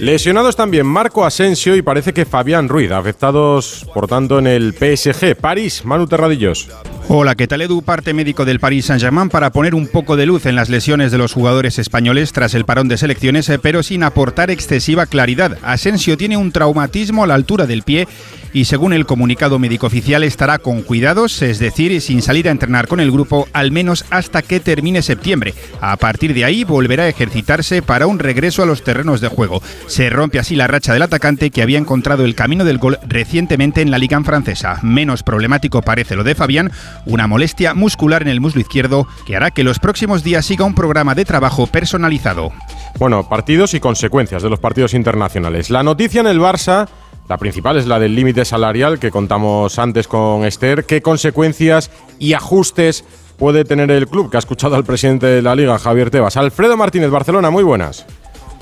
Lesionados 0.00 0.56
también 0.56 0.86
Marco 0.86 1.24
Asensio 1.24 1.76
y 1.76 1.82
parece 1.82 2.12
que 2.12 2.24
Fabián 2.24 2.68
Ruiz, 2.68 2.90
afectados 2.92 3.86
por 3.92 4.08
tanto 4.08 4.38
en 4.38 4.46
el 4.46 4.72
PSG. 4.72 5.36
París, 5.36 5.84
Manu 5.84 6.06
Terradillos. 6.06 6.68
Hola, 7.08 7.34
¿qué 7.34 7.46
tal 7.46 7.60
Edu? 7.60 7.82
Parte 7.82 8.14
médico 8.14 8.44
del 8.44 8.58
Paris 8.58 8.86
Saint-Germain 8.86 9.28
para 9.28 9.50
poner 9.50 9.74
un 9.74 9.88
poco 9.88 10.16
de 10.16 10.26
luz 10.26 10.46
en 10.46 10.56
las 10.56 10.70
lesiones 10.70 11.12
de 11.12 11.18
los 11.18 11.34
jugadores 11.34 11.78
españoles 11.78 12.32
tras 12.32 12.54
el 12.54 12.64
parón 12.64 12.88
de 12.88 12.96
selecciones, 12.96 13.48
eh, 13.48 13.58
pero 13.58 13.82
sin 13.82 14.02
aportar 14.02 14.50
excesiva 14.50 15.06
claridad. 15.06 15.58
Asensio 15.62 16.16
tiene 16.16 16.36
un 16.36 16.52
traumatismo 16.52 17.24
a 17.24 17.26
la 17.26 17.34
altura 17.34 17.66
del 17.66 17.82
pie 17.82 18.08
y 18.52 18.66
según 18.66 18.92
el 18.92 19.06
comunicado 19.06 19.58
médico 19.58 19.86
oficial 19.86 20.22
estará 20.22 20.58
con 20.58 20.82
cuidados, 20.82 21.42
es 21.42 21.58
decir, 21.58 22.00
sin 22.00 22.22
salir 22.22 22.48
a 22.48 22.52
entrenar 22.52 22.86
con 22.86 23.00
el 23.00 23.10
grupo 23.10 23.48
al 23.52 23.72
menos 23.72 24.04
hasta 24.10 24.42
que 24.42 24.60
termine 24.60 25.02
septiembre. 25.02 25.54
A 25.80 25.96
partir 25.96 26.34
de 26.34 26.44
ahí 26.44 26.64
volverá 26.64 27.04
a 27.04 27.08
ejercitarse 27.08 27.82
para 27.82 28.06
un 28.06 28.18
regreso 28.18 28.62
a 28.62 28.66
los 28.66 28.84
terrenos 28.84 29.20
de 29.20 29.28
juego. 29.28 29.62
Se 29.86 30.10
rompe 30.10 30.38
así 30.38 30.54
la 30.54 30.68
racha 30.68 30.92
del 30.92 31.02
atacante 31.02 31.50
que 31.50 31.62
había 31.62 31.78
encontrado 31.78 32.24
el 32.24 32.34
camino 32.34 32.64
del 32.64 32.78
gol 32.78 32.98
recientemente 33.06 33.80
en 33.80 33.90
la 33.90 33.98
liga 33.98 34.12
francesa. 34.22 34.78
Menos 34.82 35.22
problemático 35.22 35.80
parece 35.80 36.16
lo 36.16 36.24
de 36.24 36.34
Fabián, 36.34 36.70
una 37.06 37.26
molestia 37.26 37.72
muscular 37.72 38.22
en 38.22 38.28
el 38.28 38.40
muslo 38.40 38.60
izquierdo 38.60 39.06
que 39.26 39.36
hará 39.36 39.50
que 39.50 39.64
los 39.64 39.78
próximos 39.78 40.22
días 40.22 40.44
siga 40.44 40.64
un 40.64 40.74
programa 40.74 41.14
de 41.14 41.24
trabajo 41.24 41.66
personalizado. 41.66 42.52
Bueno, 42.98 43.28
partidos 43.28 43.74
y 43.74 43.80
consecuencias 43.80 44.42
de 44.42 44.50
los 44.50 44.60
partidos 44.60 44.92
internacionales. 44.94 45.70
La 45.70 45.82
noticia 45.82 46.20
en 46.20 46.26
el 46.26 46.40
Barça 46.40 46.88
la 47.28 47.38
principal 47.38 47.76
es 47.76 47.86
la 47.86 47.98
del 47.98 48.14
límite 48.14 48.44
salarial 48.44 48.98
que 48.98 49.10
contamos 49.10 49.78
antes 49.78 50.08
con 50.08 50.44
Esther. 50.44 50.84
¿Qué 50.84 51.02
consecuencias 51.02 51.90
y 52.18 52.34
ajustes 52.34 53.04
puede 53.38 53.64
tener 53.64 53.90
el 53.90 54.08
club? 54.08 54.30
Que 54.30 54.36
ha 54.36 54.40
escuchado 54.40 54.74
al 54.74 54.84
presidente 54.84 55.26
de 55.26 55.42
la 55.42 55.54
liga, 55.54 55.78
Javier 55.78 56.10
Tebas. 56.10 56.36
Alfredo 56.36 56.76
Martínez, 56.76 57.10
Barcelona, 57.10 57.50
muy 57.50 57.62
buenas. 57.62 58.04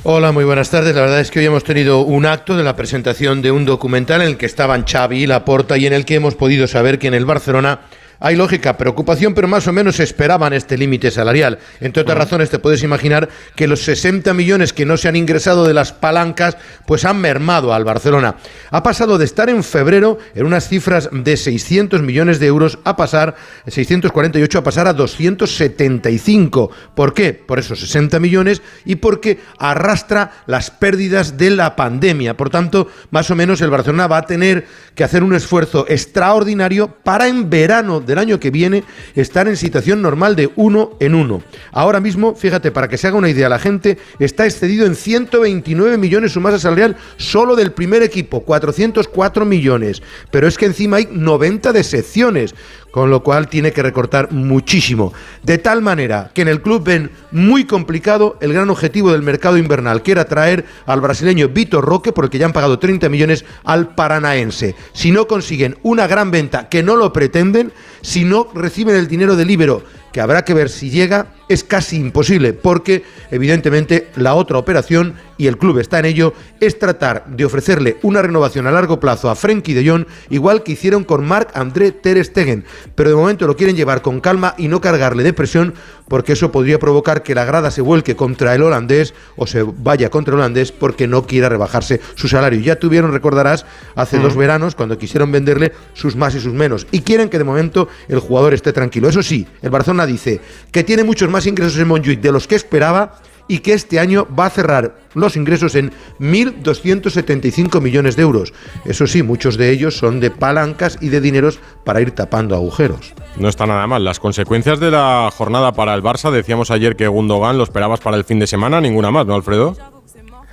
Hola, 0.03 0.33
muy 0.33 0.45
buenas 0.45 0.71
tardes. 0.71 0.95
La 0.95 1.03
verdad 1.03 1.21
es 1.21 1.31
que 1.31 1.41
hoy 1.41 1.47
hemos 1.47 1.65
tenido 1.65 2.01
un 2.01 2.25
acto 2.25 2.57
de 2.57 2.65
la 2.65 2.75
presentación 2.75 3.43
de 3.43 3.51
un 3.51 3.67
documental 3.67 4.23
en 4.23 4.29
el 4.29 4.37
que 4.39 4.47
estaban 4.47 4.87
Xavi 4.87 5.25
y 5.25 5.27
Laporta 5.27 5.77
y 5.77 5.87
en 5.87 5.93
el 5.93 6.07
que 6.07 6.15
hemos 6.15 6.35
podido 6.37 6.67
saber 6.67 6.99
que 6.99 7.09
en 7.09 7.15
el 7.15 7.27
Barcelona 7.27 7.81
hay 8.21 8.37
lógica 8.37 8.77
preocupación, 8.77 9.35
pero 9.35 9.49
más 9.49 9.67
o 9.67 9.73
menos 9.73 9.99
esperaban 9.99 10.53
este 10.53 10.77
límite 10.77 11.11
salarial. 11.11 11.59
Entre 11.81 12.03
otras 12.03 12.19
razones, 12.19 12.51
te 12.51 12.59
puedes 12.59 12.83
imaginar 12.83 13.31
que 13.57 13.67
los 13.67 13.83
60 13.83 14.35
millones 14.35 14.75
que 14.75 14.85
no 14.85 14.99
se 14.99 15.09
han 15.09 15.17
ingresado 15.17 15.65
de 15.65 15.73
las 15.73 15.93
palancas, 15.93 16.59
pues 16.87 17.07
han 17.07 17.19
mermado 17.19 17.73
al 17.73 17.85
Barcelona. 17.85 18.37
Ha 18.71 18.83
pasado 18.83 19.17
de 19.17 19.25
estar 19.25 19.49
en 19.49 19.65
febrero 19.65 20.19
en 20.35 20.45
unas 20.45 20.69
cifras 20.69 21.09
de 21.11 21.37
600 21.37 22.03
millones 22.03 22.39
de 22.39 22.47
euros 22.47 22.79
a 22.85 22.95
pasar, 22.95 23.37
648 23.67 24.59
a 24.59 24.65
pasar 24.65 24.87
a 24.87 24.93
275. 24.93 26.71
¿Por 26.95 27.15
qué? 27.15 27.33
Por 27.33 27.59
esos 27.59 27.81
60 27.81 28.21
millones 28.21 28.61
y 28.85 28.97
porque 28.97 29.41
arrastra 29.59 30.33
las 30.47 30.71
pérdidas 30.71 31.39
de 31.39 31.51
la 31.51 31.75
pandemia. 31.75 32.37
Por 32.37 32.51
tanto, 32.51 32.89
más 33.11 33.31
o 33.31 33.35
menos 33.35 33.63
el 33.63 33.71
Barcelona 33.71 34.09
va 34.09 34.19
a 34.19 34.27
tener 34.27 34.67
que 34.95 35.05
hacer 35.05 35.23
un 35.23 35.35
esfuerzo 35.35 35.87
extraordinario 35.89 36.89
para 37.03 37.27
en 37.27 37.49
verano 37.49 38.01
del 38.11 38.19
año 38.19 38.39
que 38.39 38.51
viene 38.51 38.85
estar 39.15 39.49
en 39.49 39.57
situación 39.57 40.03
normal 40.03 40.37
de 40.37 40.51
uno 40.57 40.97
en 41.01 41.15
uno. 41.15 41.43
Ahora 41.73 42.01
mismo, 42.01 42.35
fíjate, 42.35 42.71
para 42.71 42.89
que 42.89 42.99
se 42.99 43.07
haga 43.07 43.17
una 43.17 43.31
idea, 43.31 43.49
la 43.49 43.59
gente 43.59 43.99
está 44.19 44.45
excedido 44.45 44.85
en 44.85 44.95
129 44.95 45.97
millones 45.97 46.33
su 46.33 46.41
masa 46.41 46.59
salarial 46.59 46.97
solo 47.17 47.57
del 47.57 47.73
primer 47.73 48.03
equipo, 48.03 48.41
404 48.41 49.45
millones. 49.47 50.03
Pero 50.31 50.47
es 50.47 50.59
que 50.59 50.67
encima 50.67 50.99
hay 50.99 51.09
90 51.11 51.73
de 51.73 51.85
secciones 51.85 52.55
con 52.91 53.11
lo 53.11 53.23
cual 53.23 53.49
tiene 53.49 53.73
que 53.73 53.83
recortar 53.83 54.33
muchísimo. 54.33 55.13
De 55.43 55.59
tal 55.59 55.83
manera 55.83 56.31
que 56.35 56.43
en 56.43 56.49
el 56.49 56.63
club 56.63 56.85
ven 56.85 57.11
muy 57.31 57.65
complicado 57.65 58.37
el 58.41 58.53
gran 58.53 58.71
objetivo 58.71 59.13
del 59.13 59.23
mercado 59.23 59.57
invernal, 59.57 60.03
que 60.03 60.13
era 60.13 60.25
traer 60.25 60.65
al 60.87 61.01
brasileño 61.01 61.49
Vitor 61.49 61.85
Roque, 61.85 62.13
por 62.13 62.25
el 62.25 62.31
que 62.31 62.39
ya 62.39 62.47
han 62.47 62.53
pagado 62.53 62.79
30 62.79 63.09
millones, 63.09 63.45
al 63.65 63.95
paranaense. 63.95 64.75
Si 64.93 65.11
no 65.11 65.27
consiguen 65.27 65.79
una 65.83 66.07
gran 66.07 66.31
venta, 66.31 66.69
que 66.69 66.83
no 66.83 66.97
lo 66.97 67.13
pretenden, 67.13 67.73
si 68.03 68.25
no 68.25 68.49
reciben 68.55 68.97
el 68.97 69.09
dinero 69.09 69.37
del 69.37 69.51
Ibero, 69.51 69.83
que 70.13 70.21
habrá 70.21 70.45
que 70.45 70.55
ver 70.55 70.69
si 70.69 70.91
llega, 70.91 71.35
es 71.51 71.65
casi 71.65 71.97
imposible, 71.97 72.53
porque 72.53 73.03
evidentemente 73.33 74.09
la 74.15 74.35
otra 74.35 74.57
operación, 74.57 75.15
y 75.37 75.49
el 75.49 75.59
club 75.59 75.79
está 75.79 75.99
en 75.99 76.05
ello, 76.05 76.33
es 76.61 76.79
tratar 76.79 77.25
de 77.27 77.45
ofrecerle 77.45 77.97
una 78.03 78.23
renovación 78.23 78.69
a 78.69 78.71
largo 78.71 79.01
plazo 79.01 79.29
a 79.29 79.35
Frenkie 79.35 79.75
de 79.75 79.89
Jong, 79.89 80.07
igual 80.29 80.63
que 80.63 80.73
hicieron 80.73 81.03
con 81.03 81.27
Marc 81.27 81.51
André 81.57 81.91
Ter 81.91 82.25
Stegen, 82.25 82.65
pero 82.95 83.11
de 83.11 83.17
momento 83.17 83.49
lo 83.49 83.57
quieren 83.57 83.75
llevar 83.75 84.01
con 84.01 84.21
calma 84.21 84.55
y 84.59 84.69
no 84.69 84.81
cargarle 84.81 85.25
de 85.25 85.33
presión, 85.33 85.75
porque 86.07 86.35
eso 86.35 86.53
podría 86.53 86.79
provocar 86.79 87.25
que 87.25 87.35
la 87.35 87.45
grada 87.45 87.71
se 87.71 87.81
vuelque 87.81 88.15
contra 88.15 88.55
el 88.55 88.63
holandés 88.63 89.15
o 89.37 89.47
se 89.47 89.63
vaya 89.63 90.11
contra 90.11 90.35
el 90.35 90.41
holandés 90.41 90.71
porque 90.71 91.09
no 91.09 91.27
quiera 91.27 91.49
rebajarse 91.49 92.01
su 92.15 92.29
salario. 92.29 92.61
Ya 92.61 92.77
tuvieron, 92.77 93.13
recordarás, 93.13 93.65
hace 93.97 94.19
dos 94.19 94.37
veranos 94.37 94.75
cuando 94.75 94.99
quisieron 94.99 95.33
venderle 95.33 95.73
sus 95.95 96.15
más 96.15 96.35
y 96.35 96.41
sus 96.41 96.53
menos, 96.53 96.87
y 96.93 97.01
quieren 97.01 97.29
que 97.29 97.39
de 97.39 97.45
momento 97.45 97.89
el 98.09 98.21
jugador 98.21 98.55
esté 98.55 98.73
tranquilo. 98.73 99.09
Eso 99.09 99.23
sí, 99.23 99.47
el 99.63 99.71
Barcelona 99.71 100.07
dice 100.07 100.41
que 100.71 100.85
tiene 100.85 101.03
muchos 101.03 101.29
más 101.29 101.40
ingresos 101.47 101.79
en 101.79 101.89
Montjuic 101.89 102.21
de 102.21 102.33
los 102.33 102.47
que 102.47 102.55
esperaba 102.55 103.21
y 103.51 103.59
que 103.59 103.73
este 103.73 103.99
año 103.99 104.29
va 104.39 104.47
a 104.47 104.51
cerrar 104.51 104.95
los 105.15 105.35
ingresos 105.35 105.75
en 105.75 105.91
1.275 106.21 107.81
millones 107.81 108.15
de 108.15 108.23
euros. 108.23 108.53
Eso 108.85 109.09
sí, 109.09 109.25
muchos 109.25 109.57
de 109.57 109.71
ellos 109.71 109.97
son 109.97 110.21
de 110.21 110.31
palancas 110.31 110.99
y 111.01 111.09
de 111.09 111.21
dineros 111.21 111.59
para 111.85 112.01
ir 112.01 112.13
tapando 112.13 112.55
agujeros. 112.55 113.13
No 113.37 113.49
está 113.49 113.67
nada 113.67 113.89
mal. 113.89 114.05
Las 114.05 114.21
consecuencias 114.21 114.79
de 114.79 114.93
la 114.93 115.29
jornada 115.37 115.73
para 115.73 115.95
el 115.95 116.03
Barça, 116.03 116.31
decíamos 116.31 116.71
ayer 116.71 116.95
que 116.95 117.09
Gundogan 117.09 117.59
lo 117.59 117.65
esperabas 117.65 117.99
para 117.99 118.17
el 118.17 118.23
fin 118.23 118.39
de 118.39 118.47
semana, 118.47 118.81
ninguna 118.81 119.11
más, 119.11 119.27
¿no, 119.27 119.35
Alfredo? 119.35 119.77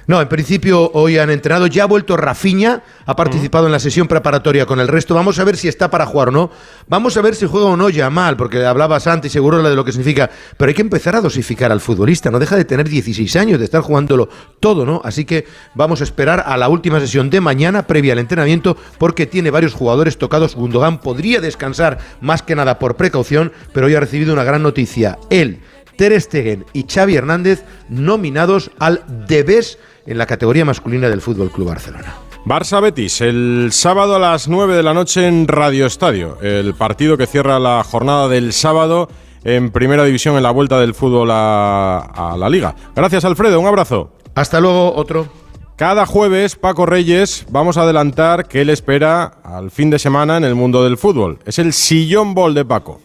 No, 0.08 0.22
en 0.22 0.30
principio 0.30 0.90
hoy 0.94 1.18
han 1.18 1.30
entrenado, 1.30 1.68
ya 1.68 1.84
ha 1.84 1.86
vuelto 1.86 2.16
Rafiña, 2.16 2.82
ha 3.06 3.16
participado 3.18 3.66
en 3.66 3.74
la 3.74 3.80
sesión 3.80 4.08
preparatoria 4.08 4.66
con 4.66 4.80
el 4.80 4.88
resto. 4.88 5.14
Vamos 5.14 5.38
a 5.38 5.44
ver 5.44 5.58
si 5.58 5.68
está 5.68 5.92
para 5.92 6.06
jugar 6.06 6.30
o 6.30 6.32
no. 6.32 6.50
Vamos 6.88 7.18
a 7.18 7.22
ver 7.22 7.36
si 7.36 7.46
juega 7.46 7.66
o 7.66 7.76
no 7.76 7.90
ya 7.90 8.10
mal, 8.10 8.38
porque 8.38 8.66
hablabas 8.66 9.06
antes 9.08 9.34
seguro 9.34 9.62
de 9.62 9.76
lo 9.76 9.84
que 9.84 9.92
significa. 9.92 10.30
Pero 10.56 10.70
hay 10.70 10.76
que 10.76 10.82
empezar 10.82 11.18
a 11.18 11.20
dosificar 11.20 11.74
al 11.74 11.82
futbolista. 11.82 12.32
No 12.32 12.40
deja 12.40 12.56
de 12.56 12.64
tener 12.64 12.88
16 12.88 13.36
años, 13.36 13.60
de 13.60 13.66
estar 13.66 13.82
jugándolo 13.82 14.30
todo, 14.62 14.86
¿no? 14.86 15.02
Así 15.04 15.26
que 15.26 15.46
vamos 15.76 16.00
a 16.00 16.06
esperar 16.06 16.42
a 16.48 16.56
la 16.56 16.70
última 16.70 17.02
sesión 17.02 17.30
de 17.30 17.42
mañana, 17.42 17.86
previa 17.86 18.14
al 18.14 18.20
entrenamiento, 18.20 18.78
porque 18.98 19.26
tiene 19.26 19.52
varios 19.52 19.74
jugadores 19.74 20.18
tocados. 20.18 20.56
Gundogan 20.56 21.02
podría 21.02 21.42
descansar 21.42 21.98
más 22.22 22.44
que 22.44 22.56
nada 22.56 22.80
por 22.80 22.96
precaución, 22.96 23.52
pero 23.74 23.88
hoy 23.88 23.96
ha 23.96 24.00
recibido 24.00 24.32
una 24.32 24.46
gran 24.46 24.64
noticia. 24.64 25.20
Él, 25.30 25.60
Ter 25.98 26.20
Stegen 26.20 26.66
y 26.74 26.86
Xavi 26.88 27.16
Hernández 27.16 27.63
nominados 27.89 28.72
al 28.80 29.04
Debes 29.27 29.80
en 30.06 30.18
la 30.18 30.25
categoría 30.25 30.63
masculina 30.63 31.10
del 31.10 31.22
Fútbol 31.22 31.51
Club 31.51 31.68
Barcelona. 31.68 32.16
Barça 32.46 32.82
Betis, 32.82 33.20
el 33.20 33.70
sábado 33.74 34.16
a 34.16 34.20
las 34.20 34.48
9 34.48 34.75
de 34.75 34.84
la 34.84 34.94
noche 34.94 35.27
en 35.27 35.50
Radio 35.50 35.86
Estadio. 35.86 36.38
El 36.42 36.74
partido 36.75 37.18
que 37.18 37.27
cierra 37.27 37.60
la 37.60 37.84
jornada 37.84 38.30
del 38.30 38.54
sábado 38.54 39.10
en 39.44 39.72
Primera 39.72 40.06
División 40.06 40.38
en 40.38 40.44
la 40.44 40.51
vuelta 40.51 40.80
del 40.80 40.94
fútbol 40.94 41.30
a, 41.32 42.00
a 42.00 42.38
la 42.38 42.50
Liga. 42.50 42.74
Gracias, 42.96 43.25
Alfredo. 43.25 43.60
Un 43.60 43.68
abrazo. 43.68 44.13
Hasta 44.34 44.62
luego, 44.62 44.96
otro. 44.96 45.27
Cada 45.75 46.06
jueves, 46.06 46.56
Paco 46.56 46.86
Reyes, 46.86 47.46
vamos 47.50 47.77
a 47.77 47.82
adelantar 47.84 48.48
qué 48.48 48.66
le 48.66 48.74
espera 48.74 49.25
al 49.44 49.70
fin 49.70 49.89
de 49.89 50.00
semana 50.00 50.38
en 50.38 50.43
el 50.43 50.56
mundo 50.56 50.84
del 50.84 50.98
fútbol. 50.98 51.39
Es 51.45 51.60
el 51.60 51.74
sillón 51.74 52.34
bol 52.34 52.54
de 52.54 52.65
Paco. 52.65 53.02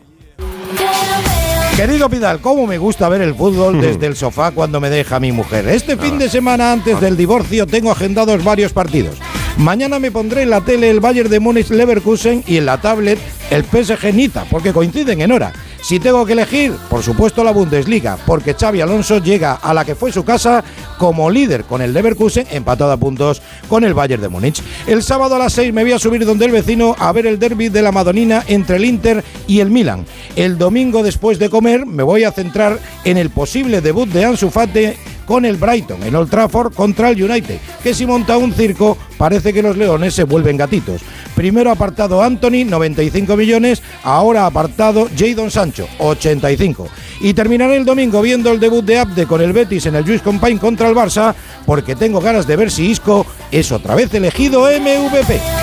Querido 1.82 2.08
Pidal, 2.08 2.38
¿cómo 2.40 2.64
me 2.68 2.78
gusta 2.78 3.08
ver 3.08 3.22
el 3.22 3.34
fútbol 3.34 3.80
desde 3.80 4.06
el 4.06 4.14
sofá 4.14 4.52
cuando 4.52 4.80
me 4.80 4.88
deja 4.88 5.18
mi 5.18 5.32
mujer? 5.32 5.66
Este 5.66 5.96
fin 5.96 6.16
de 6.16 6.28
semana 6.28 6.70
antes 6.70 7.00
del 7.00 7.16
divorcio 7.16 7.66
tengo 7.66 7.90
agendados 7.90 8.44
varios 8.44 8.72
partidos. 8.72 9.16
Mañana 9.56 9.98
me 9.98 10.12
pondré 10.12 10.42
en 10.42 10.50
la 10.50 10.60
tele 10.60 10.90
el 10.90 11.00
Bayern 11.00 11.28
de 11.28 11.40
Múnich 11.40 11.70
Leverkusen 11.70 12.44
y 12.46 12.58
en 12.58 12.66
la 12.66 12.80
tablet 12.80 13.18
el 13.50 13.64
PSG 13.64 14.14
Nita, 14.14 14.44
porque 14.48 14.72
coinciden 14.72 15.22
en 15.22 15.32
hora. 15.32 15.52
Si 15.82 15.98
tengo 15.98 16.24
que 16.24 16.34
elegir, 16.34 16.72
por 16.88 17.02
supuesto 17.02 17.42
la 17.42 17.50
Bundesliga, 17.50 18.16
porque 18.24 18.54
Xavi 18.54 18.80
Alonso 18.80 19.18
llega 19.18 19.54
a 19.54 19.74
la 19.74 19.84
que 19.84 19.96
fue 19.96 20.12
su 20.12 20.24
casa 20.24 20.62
como 20.96 21.28
líder 21.28 21.64
con 21.64 21.82
el 21.82 21.92
Leverkusen, 21.92 22.46
empatado 22.52 22.92
a 22.92 22.96
puntos 22.96 23.42
con 23.68 23.82
el 23.82 23.92
Bayern 23.92 24.22
de 24.22 24.28
Múnich. 24.28 24.62
El 24.86 25.02
sábado 25.02 25.34
a 25.34 25.40
las 25.40 25.54
6 25.54 25.72
me 25.72 25.82
voy 25.82 25.90
a 25.90 25.98
subir 25.98 26.24
donde 26.24 26.44
el 26.44 26.52
vecino 26.52 26.94
a 26.96 27.10
ver 27.10 27.26
el 27.26 27.40
derby 27.40 27.68
de 27.68 27.82
la 27.82 27.90
Madonina 27.90 28.44
entre 28.46 28.76
el 28.76 28.84
Inter 28.84 29.24
y 29.48 29.58
el 29.58 29.70
Milan. 29.70 30.06
El 30.36 30.56
domingo 30.56 31.02
después 31.02 31.40
de 31.40 31.50
comer 31.50 31.84
me 31.84 32.04
voy 32.04 32.22
a 32.22 32.30
centrar 32.30 32.78
en 33.04 33.18
el 33.18 33.30
posible 33.30 33.80
debut 33.80 34.08
de 34.08 34.24
Ansu 34.24 34.50
Fati 34.50 34.92
con 35.26 35.44
el 35.44 35.56
Brighton 35.56 36.02
en 36.02 36.14
Old 36.14 36.30
Trafford 36.30 36.74
contra 36.74 37.10
el 37.10 37.22
United, 37.22 37.58
que 37.82 37.94
si 37.94 38.06
monta 38.06 38.36
un 38.36 38.52
circo 38.52 38.96
parece 39.16 39.52
que 39.52 39.62
los 39.62 39.76
leones 39.76 40.14
se 40.14 40.24
vuelven 40.24 40.56
gatitos. 40.56 41.02
Primero 41.34 41.70
apartado 41.70 42.22
Anthony, 42.22 42.64
95 42.66 43.36
millones, 43.36 43.82
ahora 44.02 44.46
apartado 44.46 45.08
Jadon 45.16 45.50
Sancho, 45.50 45.88
85. 45.98 46.88
Y 47.20 47.34
terminaré 47.34 47.76
el 47.76 47.84
domingo 47.84 48.20
viendo 48.20 48.50
el 48.50 48.60
debut 48.60 48.84
de 48.84 48.98
Abde 48.98 49.26
con 49.26 49.40
el 49.40 49.52
Betis 49.52 49.86
en 49.86 49.96
el 49.96 50.04
Juice 50.04 50.24
Compagne 50.24 50.58
contra 50.58 50.88
el 50.88 50.94
Barça, 50.94 51.34
porque 51.64 51.94
tengo 51.94 52.20
ganas 52.20 52.46
de 52.46 52.56
ver 52.56 52.70
si 52.70 52.90
Isco 52.90 53.24
es 53.50 53.72
otra 53.72 53.94
vez 53.94 54.12
elegido 54.14 54.62
MVP. 54.62 55.61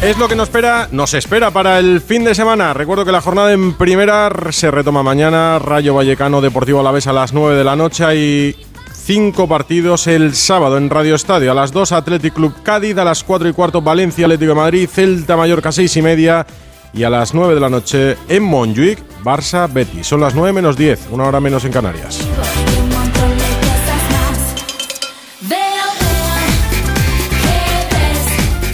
Es 0.00 0.16
lo 0.16 0.28
que 0.28 0.36
nos 0.36 0.48
espera, 0.48 0.88
nos 0.92 1.12
espera 1.12 1.50
para 1.50 1.80
el 1.80 2.00
fin 2.00 2.22
de 2.22 2.32
semana. 2.32 2.72
Recuerdo 2.72 3.04
que 3.04 3.10
la 3.10 3.20
jornada 3.20 3.52
en 3.52 3.74
primera 3.74 4.30
se 4.52 4.70
retoma 4.70 5.02
mañana. 5.02 5.58
Rayo 5.58 5.92
Vallecano 5.92 6.40
Deportivo 6.40 6.78
Alavés 6.78 7.08
a 7.08 7.12
las 7.12 7.32
9 7.32 7.56
de 7.56 7.64
la 7.64 7.74
noche. 7.74 8.04
Hay 8.04 8.56
cinco 8.94 9.48
partidos 9.48 10.06
el 10.06 10.36
sábado 10.36 10.78
en 10.78 10.88
Radio 10.88 11.16
Estadio. 11.16 11.50
A 11.50 11.54
las 11.54 11.72
2 11.72 11.90
Athletic 11.90 12.34
Club 12.34 12.54
Cádiz, 12.62 12.96
a 12.96 13.04
las 13.04 13.24
4 13.24 13.48
y 13.48 13.52
cuarto 13.52 13.82
Valencia 13.82 14.26
Atlético 14.26 14.50
de 14.50 14.60
Madrid, 14.60 14.88
Celta 14.88 15.36
Mallorca 15.36 15.72
6 15.72 15.96
y 15.96 16.02
media. 16.02 16.46
Y 16.94 17.02
a 17.02 17.10
las 17.10 17.34
9 17.34 17.54
de 17.54 17.60
la 17.60 17.68
noche 17.68 18.16
en 18.28 18.44
Montjuic, 18.44 19.00
Barça 19.24 19.70
Betis. 19.70 20.06
Son 20.06 20.20
las 20.20 20.32
9 20.32 20.52
menos 20.52 20.76
10, 20.76 21.08
una 21.10 21.24
hora 21.24 21.40
menos 21.40 21.64
en 21.64 21.72
Canarias. 21.72 22.20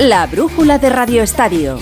La 0.05 0.27
brújula 0.27 0.79
de 0.79 0.91
Radio 0.91 1.23
Estadio. 1.23 1.79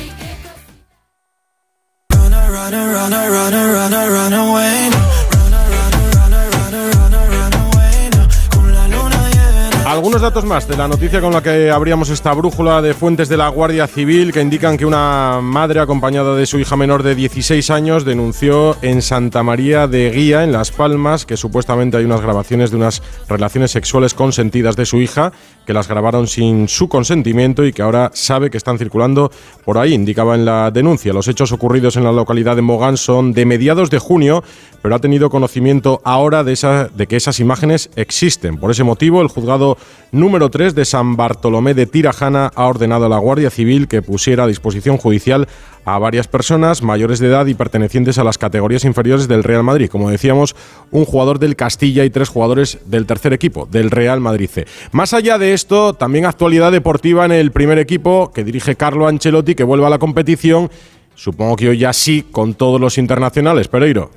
Algunos 9.92 10.22
datos 10.22 10.44
más 10.46 10.66
de 10.66 10.76
la 10.76 10.88
noticia 10.88 11.20
con 11.20 11.34
la 11.34 11.42
que 11.42 11.70
abríamos 11.70 12.08
esta 12.08 12.32
brújula 12.32 12.80
de 12.80 12.94
fuentes 12.94 13.28
de 13.28 13.36
la 13.36 13.48
Guardia 13.48 13.86
Civil 13.86 14.32
que 14.32 14.40
indican 14.40 14.78
que 14.78 14.86
una 14.86 15.40
madre 15.42 15.80
acompañada 15.80 16.34
de 16.34 16.46
su 16.46 16.58
hija 16.58 16.76
menor 16.76 17.02
de 17.02 17.14
16 17.14 17.70
años 17.70 18.06
denunció 18.06 18.76
en 18.80 19.02
Santa 19.02 19.42
María 19.42 19.88
de 19.88 20.10
Guía, 20.10 20.44
en 20.44 20.52
Las 20.52 20.70
Palmas, 20.70 21.26
que 21.26 21.36
supuestamente 21.36 21.98
hay 21.98 22.04
unas 22.04 22.22
grabaciones 22.22 22.70
de 22.70 22.78
unas 22.78 23.02
relaciones 23.28 23.72
sexuales 23.72 24.14
consentidas 24.14 24.76
de 24.76 24.86
su 24.86 24.98
hija, 24.98 25.32
que 25.66 25.72
las 25.72 25.88
grabaron 25.88 26.26
sin 26.26 26.68
su 26.68 26.88
consentimiento 26.88 27.64
y 27.64 27.72
que 27.72 27.82
ahora 27.82 28.10
sabe 28.14 28.50
que 28.50 28.56
están 28.56 28.78
circulando 28.78 29.30
por 29.64 29.78
ahí, 29.78 29.94
indicaba 29.94 30.34
en 30.34 30.44
la 30.44 30.70
denuncia. 30.70 31.12
Los 31.12 31.28
hechos 31.28 31.52
ocurridos 31.52 31.96
en 31.96 32.04
la 32.04 32.12
localidad 32.12 32.56
de 32.56 32.62
Mogán 32.62 32.96
son 32.96 33.32
de 33.32 33.46
mediados 33.46 33.90
de 33.90 33.98
junio, 33.98 34.42
pero 34.82 34.94
ha 34.94 34.98
tenido 34.98 35.30
conocimiento 35.30 36.00
ahora 36.04 36.44
de, 36.44 36.52
esa, 36.52 36.88
de 36.88 37.06
que 37.06 37.16
esas 37.16 37.40
imágenes 37.40 37.90
existen. 37.96 38.58
Por 38.58 38.70
ese 38.70 38.84
motivo, 38.84 39.22
el 39.22 39.28
juzgado 39.28 39.76
número 40.10 40.50
3 40.50 40.74
de 40.74 40.84
San 40.84 41.16
Bartolomé 41.16 41.74
de 41.74 41.86
Tirajana 41.86 42.50
ha 42.54 42.66
ordenado 42.66 43.06
a 43.06 43.08
la 43.08 43.18
Guardia 43.18 43.50
Civil 43.50 43.88
que 43.88 44.02
pusiera 44.02 44.44
a 44.44 44.48
disposición 44.48 44.96
judicial 44.96 45.48
a 45.84 45.98
varias 45.98 46.28
personas 46.28 46.82
mayores 46.82 47.18
de 47.18 47.28
edad 47.28 47.46
y 47.46 47.54
pertenecientes 47.54 48.18
a 48.18 48.24
las 48.24 48.38
categorías 48.38 48.84
inferiores 48.84 49.28
del 49.28 49.42
Real 49.42 49.62
Madrid. 49.62 49.88
Como 49.90 50.10
decíamos, 50.10 50.54
un 50.90 51.04
jugador 51.04 51.38
del 51.38 51.56
Castilla 51.56 52.04
y 52.04 52.10
tres 52.10 52.28
jugadores 52.28 52.78
del 52.86 53.06
tercer 53.06 53.32
equipo, 53.32 53.66
del 53.66 53.90
Real 53.90 54.20
Madrid 54.20 54.48
C. 54.48 54.66
Más 54.92 55.12
allá 55.12 55.38
de 55.38 55.54
esto, 55.54 55.94
también 55.94 56.26
actualidad 56.26 56.72
deportiva 56.72 57.24
en 57.24 57.32
el 57.32 57.50
primer 57.52 57.78
equipo 57.78 58.32
que 58.32 58.44
dirige 58.44 58.76
Carlo 58.76 59.08
Ancelotti, 59.08 59.54
que 59.54 59.64
vuelve 59.64 59.86
a 59.86 59.90
la 59.90 59.98
competición. 59.98 60.70
Supongo 61.14 61.56
que 61.56 61.68
hoy 61.68 61.78
ya 61.78 61.92
sí 61.92 62.26
con 62.30 62.54
todos 62.54 62.80
los 62.80 62.98
internacionales, 62.98 63.68
Pereiro. 63.68 64.10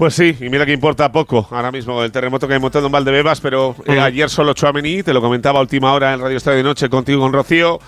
Pues 0.00 0.14
sí, 0.14 0.34
y 0.40 0.48
mira 0.48 0.64
que 0.64 0.72
importa 0.72 1.12
poco 1.12 1.46
ahora 1.50 1.70
mismo 1.70 2.02
el 2.02 2.10
terremoto 2.10 2.48
que 2.48 2.54
hay 2.54 2.60
montado 2.60 2.86
en 2.86 2.92
Valdebebas, 2.92 3.38
pero 3.42 3.76
eh, 3.84 4.00
ayer 4.00 4.30
solo 4.30 4.54
Chouameni, 4.54 5.02
te 5.02 5.12
lo 5.12 5.20
comentaba 5.20 5.58
a 5.58 5.62
última 5.62 5.92
hora 5.92 6.14
en 6.14 6.20
Radio 6.20 6.38
Estadio 6.38 6.56
de 6.56 6.64
Noche 6.64 6.88
contigo 6.88 7.20
con 7.20 7.34
Rocío. 7.34 7.78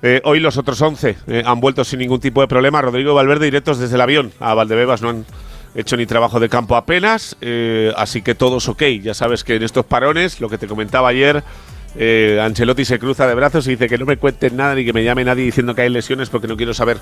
Eh, 0.00 0.20
hoy 0.24 0.38
los 0.38 0.56
otros 0.56 0.80
11 0.80 1.16
eh, 1.26 1.42
han 1.44 1.60
vuelto 1.60 1.82
sin 1.84 1.98
ningún 1.98 2.20
tipo 2.20 2.40
de 2.40 2.48
problema. 2.48 2.80
Rodrigo 2.80 3.14
Valverde 3.14 3.46
directos 3.46 3.78
desde 3.78 3.96
el 3.96 4.00
avión 4.00 4.32
a 4.38 4.54
Valdebebas 4.54 5.02
no 5.02 5.10
han 5.10 5.26
hecho 5.74 5.96
ni 5.96 6.06
trabajo 6.06 6.40
de 6.40 6.48
campo 6.48 6.76
apenas, 6.76 7.36
eh, 7.40 7.92
así 7.96 8.22
que 8.22 8.34
todos 8.34 8.68
ok. 8.68 8.82
Ya 9.02 9.14
sabes 9.14 9.44
que 9.44 9.56
en 9.56 9.62
estos 9.62 9.84
parones, 9.84 10.40
lo 10.40 10.48
que 10.48 10.58
te 10.58 10.66
comentaba 10.66 11.08
ayer, 11.08 11.42
Ancelotti 12.40 12.84
se 12.84 12.98
cruza 13.00 13.26
de 13.26 13.34
brazos 13.34 13.66
y 13.66 13.70
dice 13.70 13.88
que 13.88 13.98
no 13.98 14.06
me 14.06 14.18
cuenten 14.18 14.56
nada 14.56 14.76
ni 14.76 14.84
que 14.84 14.92
me 14.92 15.02
llame 15.02 15.24
nadie 15.24 15.44
diciendo 15.44 15.74
que 15.74 15.82
hay 15.82 15.88
lesiones 15.88 16.28
porque 16.28 16.46
no 16.46 16.56
quiero 16.56 16.74
saber 16.74 16.98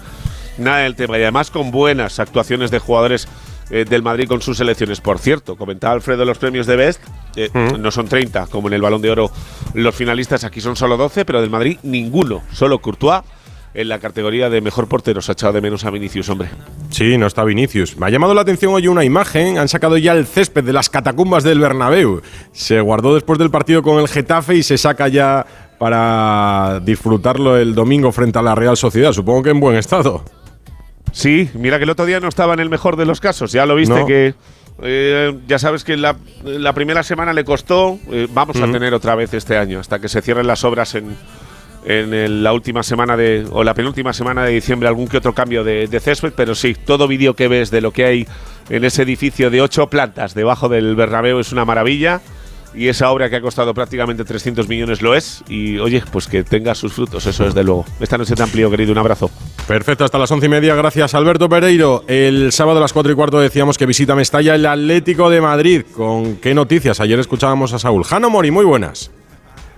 nada 0.56 0.78
del 0.78 0.96
tema. 0.96 1.18
Y 1.18 1.22
además 1.22 1.50
con 1.50 1.70
buenas 1.70 2.18
actuaciones 2.18 2.70
de 2.70 2.78
jugadores 2.78 3.28
eh, 3.70 3.84
del 3.88 4.02
Madrid 4.02 4.28
con 4.28 4.40
sus 4.40 4.56
selecciones. 4.58 5.00
Por 5.00 5.18
cierto, 5.18 5.56
comentaba 5.56 5.94
Alfredo 5.94 6.24
los 6.24 6.38
premios 6.38 6.66
de 6.66 6.76
Best, 6.76 7.00
eh, 7.36 7.50
no 7.78 7.90
son 7.90 8.08
30 8.08 8.46
como 8.46 8.68
en 8.68 8.74
el 8.74 8.82
Balón 8.82 9.02
de 9.02 9.10
Oro 9.10 9.30
los 9.74 9.94
finalistas, 9.94 10.44
aquí 10.44 10.60
son 10.60 10.76
solo 10.76 10.96
12, 10.96 11.24
pero 11.24 11.40
del 11.40 11.50
Madrid 11.50 11.78
ninguno, 11.82 12.42
solo 12.52 12.80
Courtois 12.80 13.22
en 13.76 13.88
la 13.90 13.98
categoría 13.98 14.48
de 14.48 14.60
mejor 14.60 14.88
portero. 14.88 15.20
Se 15.20 15.30
ha 15.30 15.34
echado 15.34 15.52
de 15.52 15.60
menos 15.60 15.84
a 15.84 15.90
Vinicius, 15.90 16.28
hombre. 16.30 16.48
Sí, 16.88 17.18
no 17.18 17.26
está 17.26 17.44
Vinicius. 17.44 17.96
Me 17.98 18.06
ha 18.06 18.10
llamado 18.10 18.32
la 18.32 18.40
atención 18.40 18.72
hoy 18.72 18.88
una 18.88 19.04
imagen. 19.04 19.58
Han 19.58 19.68
sacado 19.68 19.98
ya 19.98 20.12
el 20.12 20.26
césped 20.26 20.64
de 20.64 20.72
las 20.72 20.88
catacumbas 20.88 21.44
del 21.44 21.60
Bernabéu. 21.60 22.22
Se 22.52 22.80
guardó 22.80 23.14
después 23.14 23.38
del 23.38 23.50
partido 23.50 23.82
con 23.82 23.98
el 23.98 24.08
Getafe 24.08 24.56
y 24.56 24.62
se 24.62 24.78
saca 24.78 25.08
ya 25.08 25.46
para 25.78 26.80
disfrutarlo 26.82 27.58
el 27.58 27.74
domingo 27.74 28.12
frente 28.12 28.38
a 28.38 28.42
la 28.42 28.54
Real 28.54 28.78
Sociedad. 28.78 29.12
Supongo 29.12 29.42
que 29.42 29.50
en 29.50 29.60
buen 29.60 29.76
estado. 29.76 30.24
Sí, 31.16 31.48
mira 31.54 31.78
que 31.78 31.84
el 31.84 31.90
otro 31.90 32.04
día 32.04 32.20
no 32.20 32.28
estaba 32.28 32.52
en 32.52 32.60
el 32.60 32.68
mejor 32.68 32.96
de 32.96 33.06
los 33.06 33.20
casos. 33.20 33.50
Ya 33.50 33.64
lo 33.64 33.74
viste 33.74 33.94
No. 33.98 34.04
que. 34.06 34.34
eh, 34.82 35.34
ya 35.48 35.58
sabes 35.58 35.82
que 35.82 35.96
la, 35.96 36.14
la 36.44 36.74
primera 36.74 37.02
semana 37.02 37.32
le 37.32 37.42
costó. 37.42 37.98
eh, 38.12 38.28
vamos 38.34 38.58
a 38.60 38.70
tener 38.70 38.92
otra 38.92 39.14
vez 39.14 39.32
este 39.32 39.56
año, 39.56 39.80
hasta 39.80 39.98
que 39.98 40.10
se 40.10 40.20
cierren 40.20 40.46
las 40.46 40.62
obras 40.64 40.94
en, 40.94 41.16
en 41.86 42.12
el- 42.12 42.42
la 42.44 42.52
última 42.52 42.82
semana 42.82 43.16
de. 43.16 43.46
o 43.50 43.64
la 43.64 43.72
penúltima 43.72 44.12
semana 44.12 44.44
de 44.44 44.52
diciembre, 44.52 44.88
algún 44.88 45.08
que 45.08 45.16
otro 45.16 45.32
cambio 45.32 45.64
de, 45.64 45.86
de 45.86 46.00
césped. 46.00 46.34
Pero 46.36 46.54
sí, 46.54 46.74
todo 46.84 47.08
vídeo 47.08 47.32
que 47.34 47.48
ves 47.48 47.70
de 47.70 47.80
lo 47.80 47.92
que 47.92 48.04
hay 48.04 48.26
en 48.68 48.84
ese 48.84 49.00
edificio 49.02 49.48
de 49.48 49.62
ocho 49.62 49.86
plantas 49.86 50.34
debajo 50.34 50.68
del 50.68 50.96
Bernabéu 50.96 51.38
es 51.40 51.50
una 51.50 51.64
maravilla. 51.64 52.20
Y 52.76 52.88
esa 52.88 53.10
obra 53.10 53.30
que 53.30 53.36
ha 53.36 53.40
costado 53.40 53.72
prácticamente 53.72 54.24
300 54.24 54.68
millones 54.68 55.00
lo 55.02 55.14
es. 55.14 55.42
Y 55.48 55.78
oye, 55.78 56.02
pues 56.12 56.26
que 56.26 56.44
tenga 56.44 56.74
sus 56.74 56.92
frutos, 56.92 57.26
eso 57.26 57.44
desde 57.44 57.64
luego. 57.64 57.84
Esta 57.98 58.18
noche 58.18 58.34
te 58.34 58.42
amplio, 58.42 58.70
querido. 58.70 58.92
Un 58.92 58.98
abrazo. 58.98 59.30
Perfecto, 59.66 60.04
hasta 60.04 60.18
las 60.18 60.30
once 60.30 60.46
y 60.46 60.48
media. 60.48 60.74
Gracias, 60.74 61.14
Alberto 61.14 61.48
Pereiro. 61.48 62.04
El 62.06 62.52
sábado 62.52 62.78
a 62.78 62.82
las 62.82 62.92
cuatro 62.92 63.10
y 63.10 63.14
cuarto 63.14 63.40
decíamos 63.40 63.78
que 63.78 63.86
visita 63.86 64.14
Mestalla 64.14 64.54
el 64.54 64.66
Atlético 64.66 65.30
de 65.30 65.40
Madrid. 65.40 65.82
¿Con 65.94 66.36
qué 66.36 66.54
noticias? 66.54 67.00
Ayer 67.00 67.18
escuchábamos 67.18 67.72
a 67.72 67.78
Saúl. 67.78 68.04
Jano 68.04 68.30
Mori, 68.30 68.50
muy 68.50 68.64
buenas. 68.64 69.10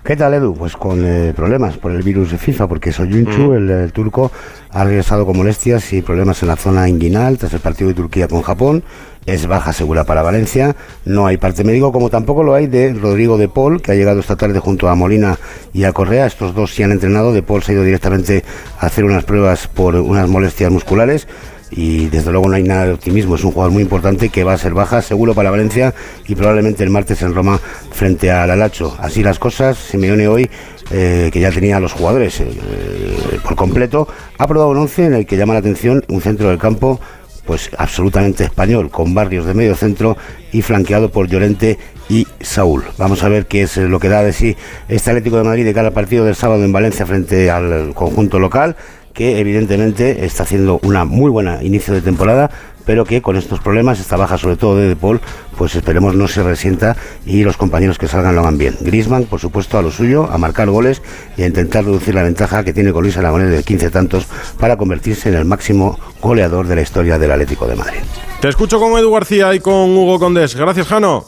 ¿Qué 0.04 0.16
tal, 0.16 0.32
Edu? 0.32 0.54
Pues 0.54 0.74
con 0.76 1.04
eh, 1.04 1.34
problemas 1.36 1.76
por 1.76 1.92
el 1.92 2.02
virus 2.02 2.30
de 2.30 2.38
FIFA, 2.38 2.66
porque 2.66 2.92
Soyuncu, 2.92 3.50
Mm. 3.50 3.54
el, 3.54 3.70
el 3.70 3.92
turco, 3.92 4.30
ha 4.70 4.84
regresado 4.84 5.26
con 5.26 5.36
molestias 5.36 5.92
y 5.92 6.00
problemas 6.00 6.40
en 6.42 6.48
la 6.48 6.56
zona 6.56 6.88
inguinal 6.88 7.36
tras 7.36 7.52
el 7.52 7.60
partido 7.60 7.88
de 7.88 7.94
Turquía 7.94 8.26
con 8.28 8.40
Japón. 8.42 8.82
Es 9.26 9.46
baja 9.46 9.74
segura 9.74 10.04
para 10.04 10.22
Valencia. 10.22 10.74
No 11.04 11.26
hay 11.26 11.36
parte 11.36 11.62
médico, 11.62 11.92
como 11.92 12.08
tampoco 12.08 12.42
lo 12.42 12.54
hay 12.54 12.66
de 12.68 12.94
Rodrigo 12.94 13.36
de 13.36 13.48
Paul, 13.48 13.82
que 13.82 13.92
ha 13.92 13.94
llegado 13.94 14.20
esta 14.20 14.36
tarde 14.36 14.58
junto 14.60 14.88
a 14.88 14.94
Molina 14.94 15.38
y 15.74 15.84
a 15.84 15.92
Correa. 15.92 16.24
Estos 16.26 16.54
dos 16.54 16.72
sí 16.74 16.82
han 16.82 16.92
entrenado. 16.92 17.34
De 17.34 17.42
Paul 17.42 17.62
se 17.62 17.72
ha 17.72 17.74
ido 17.74 17.84
directamente 17.84 18.42
a 18.80 18.86
hacer 18.86 19.04
unas 19.04 19.24
pruebas 19.24 19.66
por 19.68 19.96
unas 19.96 20.26
molestias 20.28 20.70
musculares 20.72 21.28
y 21.70 22.06
desde 22.06 22.30
luego 22.30 22.48
no 22.48 22.56
hay 22.56 22.62
nada 22.62 22.86
de 22.86 22.92
optimismo. 22.92 23.34
Es 23.34 23.44
un 23.44 23.52
jugador 23.52 23.72
muy 23.72 23.82
importante 23.82 24.28
que 24.28 24.44
va 24.44 24.54
a 24.54 24.58
ser 24.58 24.74
baja, 24.74 25.02
seguro 25.02 25.34
para 25.34 25.50
Valencia 25.50 25.94
y 26.26 26.34
probablemente 26.34 26.84
el 26.84 26.90
martes 26.90 27.22
en 27.22 27.34
Roma 27.34 27.60
frente 27.90 28.30
al 28.30 28.50
Alacho. 28.50 28.96
Así 28.98 29.22
las 29.22 29.38
cosas, 29.38 29.78
Simeone 29.78 30.28
hoy, 30.28 30.50
eh, 30.90 31.30
que 31.32 31.40
ya 31.40 31.50
tenía 31.50 31.76
a 31.76 31.80
los 31.80 31.92
jugadores 31.92 32.40
eh, 32.40 32.48
eh, 32.50 33.38
por 33.42 33.56
completo, 33.56 34.08
ha 34.38 34.46
probado 34.46 34.70
un 34.70 34.78
once 34.78 35.04
en 35.04 35.14
el 35.14 35.26
que 35.26 35.36
llama 35.36 35.54
la 35.54 35.60
atención 35.60 36.04
un 36.08 36.20
centro 36.20 36.48
del 36.48 36.58
campo 36.58 37.00
pues 37.44 37.70
absolutamente 37.78 38.44
español, 38.44 38.90
con 38.90 39.14
barrios 39.14 39.46
de 39.46 39.54
medio 39.54 39.74
centro 39.74 40.18
y 40.52 40.60
flanqueado 40.60 41.10
por 41.10 41.28
Llorente 41.28 41.78
y 42.10 42.26
Saúl. 42.40 42.84
Vamos 42.98 43.22
a 43.22 43.30
ver 43.30 43.46
qué 43.46 43.62
es 43.62 43.78
lo 43.78 43.98
que 43.98 44.10
da 44.10 44.22
de 44.22 44.34
sí 44.34 44.54
este 44.86 45.10
Atlético 45.10 45.38
de 45.38 45.44
Madrid 45.44 45.64
de 45.64 45.72
cara 45.72 45.88
al 45.88 45.94
partido 45.94 46.26
del 46.26 46.34
sábado 46.34 46.62
en 46.62 46.72
Valencia 46.72 47.06
frente 47.06 47.50
al 47.50 47.94
conjunto 47.94 48.38
local 48.38 48.76
que 49.18 49.40
evidentemente 49.40 50.24
está 50.24 50.44
haciendo 50.44 50.78
una 50.84 51.04
muy 51.04 51.28
buena 51.28 51.60
inicio 51.64 51.92
de 51.92 52.02
temporada, 52.02 52.52
pero 52.86 53.04
que 53.04 53.20
con 53.20 53.34
estos 53.34 53.58
problemas, 53.58 53.98
esta 53.98 54.16
baja 54.16 54.38
sobre 54.38 54.54
todo 54.54 54.76
de 54.76 54.88
De 54.88 54.94
Paul, 54.94 55.20
pues 55.56 55.74
esperemos 55.74 56.14
no 56.14 56.28
se 56.28 56.40
resienta 56.44 56.96
y 57.26 57.42
los 57.42 57.56
compañeros 57.56 57.98
que 57.98 58.06
salgan 58.06 58.36
lo 58.36 58.42
hagan 58.42 58.58
bien. 58.58 58.76
Griezmann, 58.80 59.24
por 59.24 59.40
supuesto, 59.40 59.76
a 59.76 59.82
lo 59.82 59.90
suyo, 59.90 60.30
a 60.30 60.38
marcar 60.38 60.70
goles 60.70 61.02
y 61.36 61.42
a 61.42 61.48
intentar 61.48 61.84
reducir 61.84 62.14
la 62.14 62.22
ventaja 62.22 62.62
que 62.62 62.72
tiene 62.72 62.92
con 62.92 63.02
Luis 63.02 63.16
Aragonés 63.16 63.50
de 63.50 63.64
15 63.64 63.90
tantos 63.90 64.28
para 64.56 64.76
convertirse 64.76 65.30
en 65.30 65.34
el 65.34 65.44
máximo 65.44 65.98
goleador 66.22 66.68
de 66.68 66.76
la 66.76 66.82
historia 66.82 67.18
del 67.18 67.32
Atlético 67.32 67.66
de 67.66 67.74
Madrid. 67.74 67.98
Te 68.40 68.48
escucho 68.48 68.78
con 68.78 68.96
Edu 68.96 69.10
García 69.10 69.52
y 69.52 69.58
con 69.58 69.96
Hugo 69.96 70.20
Condés. 70.20 70.54
Gracias, 70.54 70.86
Jano. 70.86 71.24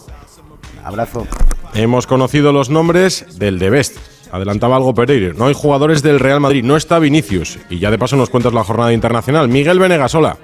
Abrazo. 0.84 1.26
Hemos 1.74 2.06
conocido 2.06 2.52
los 2.52 2.70
nombres 2.70 3.26
del 3.36 3.58
de 3.58 3.68
Best. 3.70 3.96
Adelantaba 4.32 4.76
algo 4.76 4.94
Pereiro. 4.94 5.34
No 5.34 5.46
hay 5.46 5.54
jugadores 5.54 6.02
del 6.02 6.20
Real 6.20 6.40
Madrid. 6.40 6.64
No 6.64 6.76
está 6.76 6.98
Vinicius. 6.98 7.58
Y 7.68 7.78
ya 7.78 7.90
de 7.90 7.98
paso 7.98 8.16
nos 8.16 8.30
cuentas 8.30 8.52
la 8.52 8.64
jornada 8.64 8.92
internacional. 8.92 9.48
Miguel 9.48 9.78
Venegas, 9.78 10.14
hola. 10.14 10.36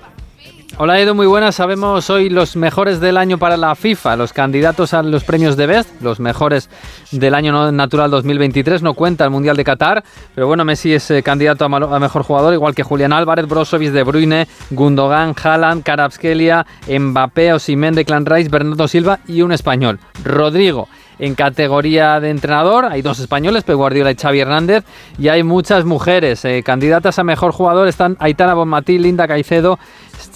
Hola 0.79 1.01
Edu, 1.01 1.14
muy 1.14 1.27
buenas. 1.27 1.55
Sabemos 1.55 2.11
hoy 2.11 2.29
los 2.29 2.55
mejores 2.55 3.01
del 3.01 3.16
año 3.16 3.38
para 3.38 3.57
la 3.57 3.75
FIFA, 3.75 4.16
los 4.16 4.35
candidatos 4.35 4.92
a 4.92 5.03
los 5.03 5.25
premios 5.25 5.57
de 5.57 5.66
Best, 5.66 6.03
los 6.03 6.20
mejores 6.20 6.68
del 7.12 7.35
año 7.35 7.72
natural 7.72 8.11
2023. 8.11 8.83
No 8.83 8.92
cuenta 8.92 9.25
el 9.25 9.31
Mundial 9.31 9.57
de 9.57 9.64
Qatar, 9.64 10.05
pero 10.35 10.46
bueno, 10.49 10.66
Messi 10.66 10.92
es 10.92 11.11
eh, 11.11 11.22
candidato 11.22 11.64
a 11.64 11.99
mejor 11.99 12.25
jugador, 12.25 12.53
igual 12.53 12.75
que 12.75 12.83
Julián 12.83 13.14
Álvarez, 13.14 13.46
Brozovic, 13.46 13.90
De 13.92 14.03
Bruyne, 14.03 14.49
Gundogan, 14.68 15.35
Haaland, 15.42 15.83
Karabskelia, 15.83 16.66
Mbappé, 16.87 17.55
Osimhen, 17.55 17.94
Declan 17.94 18.27
Rice, 18.27 18.51
Bernardo 18.51 18.87
Silva 18.87 19.20
y 19.27 19.40
un 19.40 19.53
español, 19.53 19.99
Rodrigo. 20.25 20.88
En 21.18 21.35
categoría 21.35 22.20
de 22.20 22.31
entrenador 22.31 22.85
hay 22.85 23.02
dos 23.02 23.18
españoles, 23.18 23.64
Pep 23.64 23.76
Guardiola 23.76 24.11
y 24.11 24.16
Xavi 24.16 24.40
Hernández, 24.40 24.85
y 25.18 25.29
hay 25.29 25.42
muchas 25.42 25.85
mujeres. 25.85 26.44
eh, 26.44 26.62
candidatas 26.62 27.18
a 27.18 27.24
mejor 27.24 27.52
jugador 27.52 27.88
están 27.88 28.16
Aitana 28.20 28.55
Bonmatí, 28.55 28.98
Linda 28.98 29.26
Caicedo, 29.26 29.79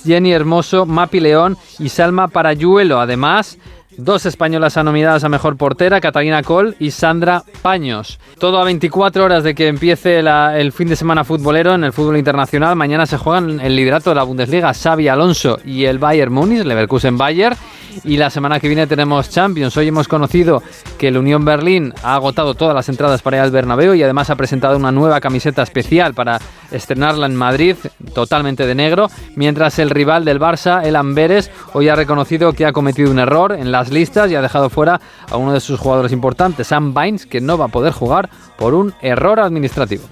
Jenny 0.04 0.32
Hermoso, 0.32 0.86
Mapi 0.86 1.20
León 1.20 1.56
y 1.78 1.90
Salma 1.90 2.28
Parayuelo. 2.28 3.00
Además, 3.00 3.58
dos 3.96 4.26
españolas 4.26 4.76
han 4.76 4.86
nominadas 4.86 5.24
a 5.24 5.28
mejor 5.28 5.56
portera, 5.56 6.00
Catalina 6.00 6.42
Col 6.42 6.76
y 6.78 6.90
Sandra 6.90 7.42
Paños. 7.62 8.18
Todo 8.38 8.58
a 8.58 8.64
24 8.64 9.24
horas 9.24 9.44
de 9.44 9.54
que 9.54 9.68
empiece 9.68 10.18
el 10.18 10.72
fin 10.72 10.88
de 10.88 10.96
semana 10.96 11.24
futbolero 11.24 11.74
en 11.74 11.84
el 11.84 11.92
fútbol 11.92 12.16
internacional. 12.16 12.76
Mañana 12.76 13.06
se 13.06 13.18
juegan 13.18 13.60
el 13.60 13.76
liderato 13.76 14.10
de 14.10 14.16
la 14.16 14.22
Bundesliga, 14.22 14.72
Xavi 14.74 15.08
Alonso 15.08 15.58
y 15.64 15.84
el 15.84 15.98
Bayern 15.98 16.32
Múnich, 16.32 16.64
Leverkusen 16.64 17.18
Bayern. 17.18 17.56
Y 18.04 18.16
la 18.16 18.30
semana 18.30 18.60
que 18.60 18.68
viene 18.68 18.86
tenemos 18.86 19.30
Champions. 19.30 19.76
Hoy 19.76 19.88
hemos 19.88 20.06
conocido 20.06 20.62
que 20.96 21.08
el 21.08 21.18
Unión 21.18 21.44
Berlín 21.44 21.92
ha 22.02 22.14
agotado 22.14 22.54
todas 22.54 22.74
las 22.74 22.88
entradas 22.88 23.20
para 23.20 23.38
ir 23.38 23.42
al 23.42 23.50
Bernabéu 23.50 23.94
y 23.94 24.02
además 24.02 24.30
ha 24.30 24.36
presentado 24.36 24.76
una 24.76 24.92
nueva 24.92 25.20
camiseta 25.20 25.62
especial 25.62 26.14
para 26.14 26.40
estrenarla 26.72 27.26
en 27.26 27.36
Madrid, 27.36 27.76
totalmente 28.14 28.66
de 28.66 28.74
negro, 28.74 29.08
mientras 29.36 29.78
el 29.78 29.90
rival 29.90 30.24
del 30.24 30.40
Barça, 30.40 30.84
el 30.84 30.96
Amberes, 30.96 31.50
hoy 31.72 31.88
ha 31.88 31.96
reconocido 31.96 32.52
que 32.52 32.66
ha 32.66 32.72
cometido 32.72 33.10
un 33.10 33.18
error 33.18 33.52
en 33.52 33.72
las 33.72 33.90
listas 33.90 34.30
y 34.30 34.34
ha 34.34 34.42
dejado 34.42 34.70
fuera 34.70 35.00
a 35.30 35.36
uno 35.36 35.52
de 35.52 35.60
sus 35.60 35.78
jugadores 35.78 36.12
importantes, 36.12 36.68
Sam 36.68 36.94
Vines, 36.94 37.26
que 37.26 37.40
no 37.40 37.58
va 37.58 37.66
a 37.66 37.68
poder 37.68 37.92
jugar 37.92 38.30
por 38.58 38.74
un 38.74 38.94
error 39.00 39.40
administrativo. 39.40 40.04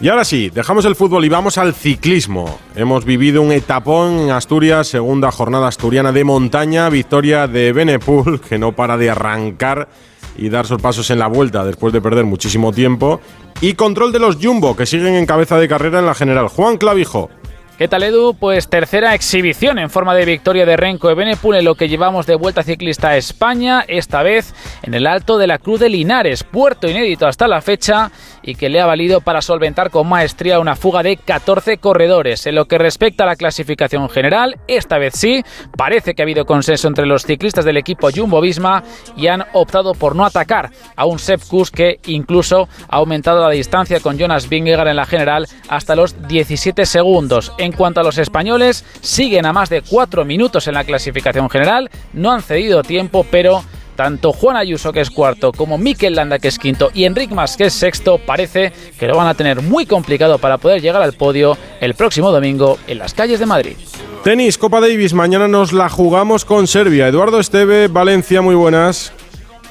Y 0.00 0.08
ahora 0.08 0.24
sí, 0.24 0.50
dejamos 0.50 0.84
el 0.84 0.96
fútbol 0.96 1.24
y 1.24 1.28
vamos 1.28 1.58
al 1.58 1.74
ciclismo. 1.74 2.58
Hemos 2.74 3.04
vivido 3.04 3.40
un 3.40 3.52
etapón 3.52 4.18
en 4.18 4.30
Asturias, 4.32 4.88
segunda 4.88 5.30
jornada 5.30 5.68
asturiana 5.68 6.10
de 6.10 6.24
montaña, 6.24 6.88
victoria 6.88 7.46
de 7.46 7.72
Benepul, 7.72 8.40
que 8.40 8.58
no 8.58 8.72
para 8.72 8.96
de 8.96 9.10
arrancar 9.10 9.88
y 10.36 10.48
dar 10.48 10.66
sus 10.66 10.80
pasos 10.80 11.10
en 11.10 11.18
la 11.18 11.26
vuelta 11.26 11.64
después 11.64 11.92
de 11.92 12.00
perder 12.00 12.24
muchísimo 12.24 12.72
tiempo. 12.72 13.20
Y 13.60 13.74
control 13.74 14.12
de 14.12 14.18
los 14.18 14.36
Jumbo, 14.36 14.76
que 14.76 14.86
siguen 14.86 15.14
en 15.14 15.26
cabeza 15.26 15.58
de 15.58 15.68
carrera 15.68 16.00
en 16.00 16.06
la 16.06 16.14
general. 16.14 16.48
Juan 16.48 16.78
Clavijo. 16.78 17.30
¿Qué 17.78 17.88
tal 17.88 18.02
Edu? 18.02 18.34
Pues 18.34 18.68
tercera 18.68 19.14
exhibición 19.14 19.78
en 19.78 19.90
forma 19.90 20.14
de 20.14 20.24
victoria 20.24 20.66
de 20.66 20.76
Renko 20.76 21.08
de 21.08 21.14
Benepul 21.14 21.56
en 21.56 21.64
lo 21.64 21.74
que 21.74 21.88
llevamos 21.88 22.26
de 22.26 22.36
Vuelta 22.36 22.62
Ciclista 22.62 23.08
a 23.08 23.16
España, 23.16 23.82
esta 23.88 24.22
vez 24.22 24.54
en 24.82 24.94
el 24.94 25.06
Alto 25.06 25.36
de 25.36 25.46
la 25.46 25.58
Cruz 25.58 25.80
de 25.80 25.88
Linares, 25.88 26.44
puerto 26.44 26.88
inédito 26.88 27.26
hasta 27.26 27.48
la 27.48 27.60
fecha 27.60 28.12
y 28.42 28.54
que 28.54 28.68
le 28.68 28.80
ha 28.80 28.86
valido 28.86 29.20
para 29.20 29.42
solventar 29.42 29.90
con 29.90 30.08
maestría 30.08 30.60
una 30.60 30.76
fuga 30.76 31.02
de 31.02 31.16
14 31.16 31.78
corredores. 31.78 32.46
En 32.46 32.54
lo 32.54 32.66
que 32.66 32.78
respecta 32.78 33.24
a 33.24 33.26
la 33.26 33.36
clasificación 33.36 34.08
general, 34.08 34.56
esta 34.66 34.98
vez 34.98 35.14
sí, 35.16 35.42
parece 35.76 36.14
que 36.14 36.22
ha 36.22 36.24
habido 36.24 36.44
consenso 36.44 36.88
entre 36.88 37.06
los 37.06 37.24
ciclistas 37.24 37.64
del 37.64 37.76
equipo 37.76 38.10
Jumbo-Visma 38.10 38.82
y 39.16 39.28
han 39.28 39.44
optado 39.52 39.94
por 39.94 40.16
no 40.16 40.24
atacar 40.24 40.70
a 40.96 41.06
un 41.06 41.18
Sepp 41.18 41.42
Kuss 41.48 41.70
que 41.70 42.00
incluso 42.06 42.68
ha 42.88 42.96
aumentado 42.96 43.42
la 43.42 43.50
distancia 43.50 44.00
con 44.00 44.18
Jonas 44.18 44.48
Vingegaard 44.48 44.88
en 44.88 44.96
la 44.96 45.06
general 45.06 45.46
hasta 45.68 45.96
los 45.96 46.28
17 46.28 46.86
segundos. 46.86 47.52
En 47.58 47.72
cuanto 47.72 48.00
a 48.00 48.04
los 48.04 48.18
españoles, 48.18 48.84
siguen 49.00 49.46
a 49.46 49.52
más 49.52 49.68
de 49.68 49.82
4 49.82 50.24
minutos 50.24 50.66
en 50.68 50.74
la 50.74 50.84
clasificación 50.84 51.48
general, 51.48 51.90
no 52.12 52.32
han 52.32 52.42
cedido 52.42 52.82
tiempo, 52.82 53.26
pero 53.30 53.62
tanto 53.96 54.32
Juan 54.32 54.56
Ayuso, 54.56 54.92
que 54.92 55.00
es 55.00 55.10
cuarto, 55.10 55.52
como 55.52 55.78
Mikel 55.78 56.14
Landa, 56.14 56.38
que 56.38 56.48
es 56.48 56.58
quinto, 56.58 56.90
y 56.94 57.04
Enric 57.04 57.30
Mas, 57.30 57.56
que 57.56 57.64
es 57.64 57.74
sexto, 57.74 58.18
parece 58.18 58.72
que 58.98 59.06
lo 59.06 59.16
van 59.16 59.28
a 59.28 59.34
tener 59.34 59.62
muy 59.62 59.86
complicado 59.86 60.38
para 60.38 60.58
poder 60.58 60.80
llegar 60.80 61.02
al 61.02 61.12
podio 61.12 61.56
el 61.80 61.94
próximo 61.94 62.30
domingo 62.30 62.78
en 62.86 62.98
las 62.98 63.14
calles 63.14 63.38
de 63.40 63.46
Madrid. 63.46 63.76
Tenis, 64.24 64.56
Copa 64.56 64.80
Davis, 64.80 65.14
mañana 65.14 65.48
nos 65.48 65.72
la 65.72 65.88
jugamos 65.88 66.44
con 66.44 66.66
Serbia. 66.66 67.08
Eduardo 67.08 67.40
Esteve, 67.40 67.88
Valencia, 67.88 68.40
muy 68.40 68.54
buenas. 68.54 69.12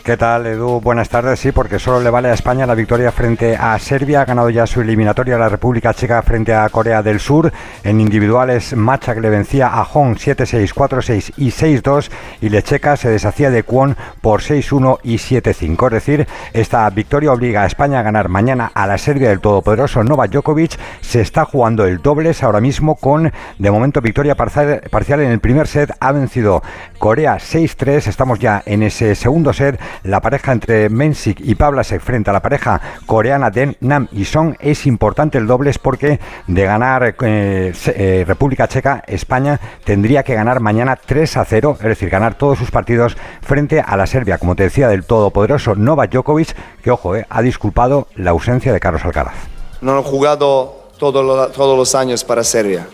¿Qué 0.03 0.17
tal, 0.17 0.47
Edu? 0.47 0.81
Buenas 0.81 1.09
tardes. 1.09 1.39
Sí, 1.39 1.51
porque 1.51 1.77
solo 1.77 2.01
le 2.01 2.09
vale 2.09 2.29
a 2.29 2.33
España 2.33 2.65
la 2.65 2.73
victoria 2.73 3.11
frente 3.11 3.55
a 3.55 3.77
Serbia. 3.77 4.21
Ha 4.21 4.25
ganado 4.25 4.49
ya 4.49 4.65
su 4.65 4.81
eliminatoria 4.81 5.37
la 5.37 5.47
República 5.47 5.93
Checa 5.93 6.23
frente 6.23 6.55
a 6.55 6.67
Corea 6.69 7.03
del 7.03 7.19
Sur. 7.19 7.53
En 7.83 8.01
individuales, 8.01 8.75
Macha 8.75 9.13
que 9.13 9.21
le 9.21 9.29
vencía 9.29 9.67
a 9.67 9.85
Hong 9.85 10.15
7-6, 10.15 10.73
4-6 10.73 11.33
y 11.37 11.51
6-2. 11.51 12.09
Y 12.41 12.49
Lecheca 12.49 12.97
se 12.97 13.09
deshacía 13.09 13.51
de 13.51 13.61
Kwon 13.61 13.95
por 14.21 14.41
6-1 14.41 14.97
y 15.03 15.17
7-5. 15.17 15.85
Es 15.85 15.93
decir, 15.93 16.27
esta 16.51 16.89
victoria 16.89 17.31
obliga 17.31 17.61
a 17.61 17.67
España 17.67 17.99
a 17.99 18.03
ganar 18.03 18.27
mañana 18.27 18.71
a 18.73 18.87
la 18.87 18.97
Serbia 18.97 19.29
del 19.29 19.39
todopoderoso 19.39 20.03
Novak 20.03 20.31
Djokovic. 20.31 20.79
Se 21.01 21.21
está 21.21 21.45
jugando 21.45 21.85
el 21.85 22.01
dobles 22.01 22.41
ahora 22.41 22.59
mismo 22.59 22.95
con, 22.95 23.31
de 23.59 23.71
momento, 23.71 24.01
victoria 24.01 24.33
parcial 24.33 25.21
en 25.21 25.31
el 25.31 25.39
primer 25.39 25.67
set. 25.67 25.95
Ha 25.99 26.11
vencido 26.11 26.63
Corea 26.97 27.35
6-3. 27.35 28.07
Estamos 28.07 28.39
ya 28.39 28.63
en 28.65 28.81
ese 28.81 29.13
segundo 29.13 29.53
set 29.53 29.79
la 30.03 30.19
pareja 30.21 30.51
entre 30.51 30.89
Mensik 30.89 31.39
y 31.41 31.55
Pavlasek 31.55 32.01
frente 32.01 32.29
a 32.29 32.33
la 32.33 32.41
pareja 32.41 32.81
coreana 33.05 33.49
de 33.49 33.77
Nam 33.81 34.07
y 34.11 34.25
Song 34.25 34.55
es 34.59 34.85
importante 34.85 35.37
el 35.37 35.47
dobles 35.47 35.77
porque 35.77 36.19
de 36.47 36.63
ganar 36.63 37.15
eh, 37.21 37.73
eh, 37.85 38.23
República 38.27 38.67
Checa, 38.67 39.03
España 39.07 39.59
tendría 39.83 40.23
que 40.23 40.33
ganar 40.33 40.59
mañana 40.59 40.95
3 40.95 41.37
a 41.37 41.45
0, 41.45 41.77
es 41.79 41.85
decir, 41.85 42.09
ganar 42.09 42.35
todos 42.35 42.57
sus 42.57 42.71
partidos 42.71 43.15
frente 43.41 43.79
a 43.79 43.95
la 43.97 44.07
Serbia, 44.07 44.37
como 44.37 44.55
te 44.55 44.63
decía, 44.63 44.87
del 44.87 45.05
todopoderoso 45.05 45.75
Novak 45.75 46.11
Djokovic, 46.11 46.55
que 46.81 46.91
ojo, 46.91 47.15
eh, 47.15 47.25
ha 47.29 47.41
disculpado 47.41 48.07
la 48.15 48.31
ausencia 48.31 48.73
de 48.73 48.79
Carlos 48.79 49.05
Alcaraz. 49.05 49.35
No 49.81 49.97
han 49.97 50.03
jugado 50.03 50.89
todos 50.97 51.77
los 51.77 51.95
años 51.95 52.23
para 52.23 52.43
Serbia. 52.43 52.87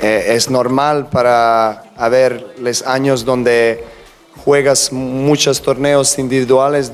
es 0.00 0.50
normal 0.50 1.06
para 1.06 1.84
haberles 1.96 2.84
años 2.84 3.24
donde 3.24 3.84
juegas 4.36 4.92
muchos 4.92 5.60
torneos 5.62 6.18
individuales. 6.18 6.92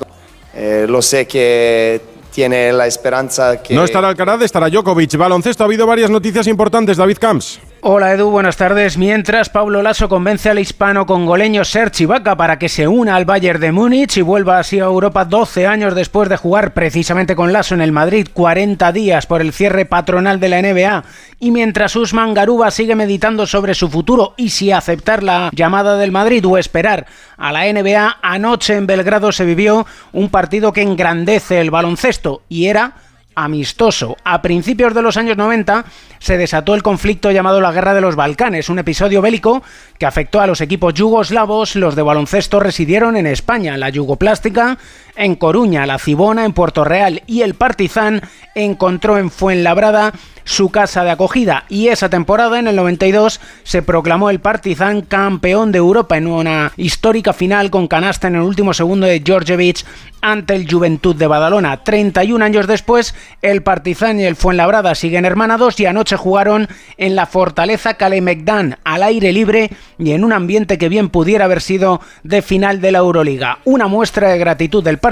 Eh, 0.53 0.85
lo 0.87 1.01
sé 1.01 1.27
que 1.27 2.01
tiene 2.31 2.71
la 2.71 2.87
esperanza 2.87 3.61
que... 3.61 3.73
No 3.73 3.83
estará 3.83 4.09
Alcaraz, 4.09 4.41
estará 4.41 4.69
Djokovic. 4.69 5.15
Baloncesto, 5.17 5.63
ha 5.63 5.67
habido 5.67 5.85
varias 5.85 6.09
noticias 6.09 6.47
importantes, 6.47 6.97
David 6.97 7.17
Camps. 7.19 7.59
Hola 7.83 8.13
Edu, 8.13 8.29
buenas 8.29 8.57
tardes. 8.57 8.95
Mientras 8.99 9.49
Pablo 9.49 9.81
Lasso 9.81 10.07
convence 10.07 10.51
al 10.51 10.59
hispano 10.59 11.07
congoleño 11.07 11.65
Serge 11.65 12.03
Ibaka 12.03 12.37
para 12.37 12.59
que 12.59 12.69
se 12.69 12.87
una 12.87 13.15
al 13.15 13.25
Bayern 13.25 13.59
de 13.59 13.71
Múnich 13.71 14.17
y 14.17 14.21
vuelva 14.21 14.59
así 14.59 14.79
a 14.79 14.83
Europa 14.83 15.25
12 15.25 15.65
años 15.65 15.95
después 15.95 16.29
de 16.29 16.37
jugar 16.37 16.75
precisamente 16.75 17.35
con 17.35 17.51
Lasso 17.51 17.73
en 17.73 17.81
el 17.81 17.91
Madrid 17.91 18.27
40 18.31 18.91
días 18.91 19.25
por 19.25 19.41
el 19.41 19.51
cierre 19.51 19.85
patronal 19.85 20.39
de 20.39 20.49
la 20.49 20.61
NBA 20.61 21.03
y 21.39 21.49
mientras 21.49 21.95
Usman 21.95 22.35
Garuba 22.35 22.69
sigue 22.69 22.93
meditando 22.93 23.47
sobre 23.47 23.73
su 23.73 23.89
futuro 23.89 24.35
y 24.37 24.51
si 24.51 24.71
aceptar 24.71 25.23
la 25.23 25.49
llamada 25.51 25.97
del 25.97 26.11
Madrid 26.11 26.45
o 26.45 26.59
esperar 26.59 27.07
a 27.35 27.51
la 27.51 27.61
NBA, 27.65 28.17
anoche 28.21 28.75
en 28.75 28.85
Belgrado 28.85 29.31
se 29.31 29.43
vivió 29.43 29.87
un 30.13 30.29
partido 30.29 30.71
que 30.71 30.83
engrandece 30.83 31.59
el 31.59 31.71
baloncesto 31.71 32.43
y 32.47 32.67
era 32.67 32.93
amistoso. 33.35 34.17
A 34.23 34.41
principios 34.41 34.93
de 34.93 35.01
los 35.01 35.17
años 35.17 35.37
90 35.37 35.85
se 36.19 36.37
desató 36.37 36.75
el 36.75 36.83
conflicto 36.83 37.31
llamado 37.31 37.61
la 37.61 37.71
Guerra 37.71 37.93
de 37.93 38.01
los 38.01 38.15
Balcanes, 38.15 38.69
un 38.69 38.79
episodio 38.79 39.21
bélico 39.21 39.63
que 39.97 40.05
afectó 40.05 40.41
a 40.41 40.47
los 40.47 40.61
equipos 40.61 40.93
yugoslavos. 40.93 41.75
Los 41.75 41.95
de 41.95 42.01
baloncesto 42.01 42.59
residieron 42.59 43.15
en 43.17 43.27
España, 43.27 43.77
la 43.77 43.89
Yugoplástica 43.89 44.77
en 45.21 45.35
Coruña, 45.35 45.85
la 45.85 45.99
Cibona 45.99 46.45
en 46.45 46.53
Puerto 46.53 46.83
Real 46.83 47.21
y 47.27 47.43
el 47.43 47.53
Partizan 47.53 48.21
encontró 48.55 49.19
en 49.19 49.29
Fuenlabrada 49.29 50.13
su 50.43 50.69
casa 50.69 51.03
de 51.03 51.11
acogida 51.11 51.65
y 51.69 51.89
esa 51.89 52.09
temporada 52.09 52.57
en 52.57 52.67
el 52.67 52.75
92 52.75 53.39
se 53.63 53.83
proclamó 53.83 54.31
el 54.31 54.39
Partizan 54.39 55.01
campeón 55.01 55.71
de 55.71 55.77
Europa 55.77 56.17
en 56.17 56.27
una 56.27 56.71
histórica 56.75 57.33
final 57.33 57.69
con 57.69 57.87
canasta 57.87 58.27
en 58.27 58.35
el 58.35 58.41
último 58.41 58.73
segundo 58.73 59.05
de 59.05 59.21
Georgievich 59.23 59.85
ante 60.21 60.55
el 60.55 60.71
Juventud 60.71 61.15
de 61.15 61.27
Badalona. 61.27 61.83
31 61.83 62.43
años 62.43 62.67
después, 62.67 63.15
el 63.41 63.63
Partizan 63.63 64.19
y 64.19 64.25
el 64.25 64.35
Fuenlabrada 64.35 64.93
siguen 64.95 65.25
hermanados 65.25 65.79
y 65.79 65.85
anoche 65.85 66.15
jugaron 66.15 66.67
en 66.97 67.15
la 67.15 67.25
Fortaleza 67.25 67.95
Calemegdan 67.95 68.77
al 68.83 69.03
aire 69.03 69.33
libre 69.33 69.71
y 69.97 70.11
en 70.11 70.23
un 70.23 70.33
ambiente 70.33 70.77
que 70.77 70.89
bien 70.89 71.09
pudiera 71.09 71.45
haber 71.45 71.61
sido 71.61 72.01
de 72.23 72.41
final 72.41 72.81
de 72.81 72.91
la 72.91 72.99
Euroliga. 72.99 73.59
Una 73.65 73.87
muestra 73.87 74.29
de 74.29 74.37
gratitud 74.37 74.83
del 74.83 74.99
Partizan 74.99 75.10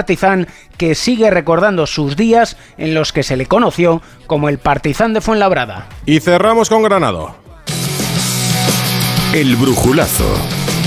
que 0.76 0.94
sigue 0.94 1.30
recordando 1.30 1.86
sus 1.86 2.16
días 2.16 2.56
en 2.78 2.94
los 2.94 3.12
que 3.12 3.22
se 3.22 3.36
le 3.36 3.46
conoció 3.46 4.02
como 4.26 4.48
el 4.48 4.58
Partizan 4.58 5.12
de 5.12 5.20
Fuenlabrada. 5.20 5.86
Y 6.06 6.20
cerramos 6.20 6.68
con 6.68 6.82
Granado. 6.82 7.34
El 9.32 9.56
brujulazo. 9.56 10.26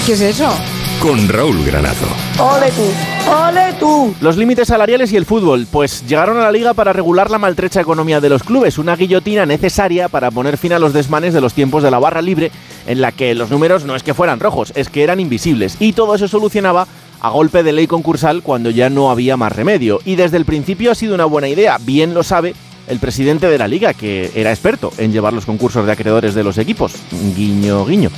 ¿Qué 0.06 0.14
es 0.14 0.22
eso? 0.22 0.54
Con 1.00 1.30
Raúl 1.30 1.66
Granado. 1.66 2.08
¡Ole 2.40 2.72
tú! 2.72 3.32
¡Ole 3.32 3.74
tú! 3.80 4.16
Los 4.22 4.38
límites 4.38 4.68
salariales 4.68 5.12
y 5.12 5.18
el 5.18 5.26
fútbol, 5.26 5.68
pues 5.72 6.06
llegaron 6.08 6.38
a 6.38 6.44
la 6.44 6.52
liga 6.52 6.74
para 6.74 6.94
regular 6.94 7.30
la 7.30 7.38
maltrecha 7.38 7.82
economía 7.82 8.20
de 8.20 8.30
los 8.30 8.44
clubes, 8.44 8.78
una 8.78 8.96
guillotina 8.96 9.46
necesaria 9.46 10.10
para 10.10 10.32
poner 10.32 10.58
fin 10.58 10.74
a 10.74 10.80
los 10.80 10.94
desmanes 10.94 11.34
de 11.34 11.42
los 11.42 11.54
tiempos 11.54 11.84
de 11.84 11.92
la 11.92 12.00
barra 12.00 12.22
libre, 12.22 12.52
en 12.88 13.02
la 13.02 13.12
que 13.12 13.36
los 13.36 13.50
números 13.50 13.86
no 13.86 13.96
es 13.96 14.04
que 14.04 14.14
fueran 14.14 14.40
rojos, 14.40 14.74
es 14.76 14.90
que 14.90 15.04
eran 15.04 15.20
invisibles. 15.20 15.78
Y 15.80 15.94
todo 15.94 16.16
eso 16.16 16.28
solucionaba 16.28 16.88
a 17.24 17.30
golpe 17.30 17.64
de 17.64 17.72
ley 17.72 17.88
concursal 17.88 18.44
cuando 18.44 18.70
ya 18.70 18.90
no 18.90 19.10
había 19.10 19.38
más 19.38 19.54
remedio. 19.54 20.00
Y 20.06 20.16
desde 20.16 20.38
el 20.38 20.46
principio 20.46 20.92
ha 20.92 20.96
sido 20.96 21.16
una 21.16 21.26
buena 21.26 21.48
idea, 21.48 21.78
bien 21.80 22.14
lo 22.14 22.22
sabe 22.22 22.54
el 22.88 23.00
presidente 23.00 23.48
de 23.48 23.58
la 23.58 23.70
liga, 23.70 23.94
que 23.94 24.30
era 24.36 24.52
experto 24.52 24.92
en 24.98 25.14
llevar 25.14 25.32
los 25.32 25.46
concursos 25.46 25.86
de 25.86 25.94
acreedores 25.94 26.34
de 26.34 26.44
los 26.44 26.58
equipos. 26.58 26.96
Guiño, 27.36 27.86
guiño. 27.86 28.10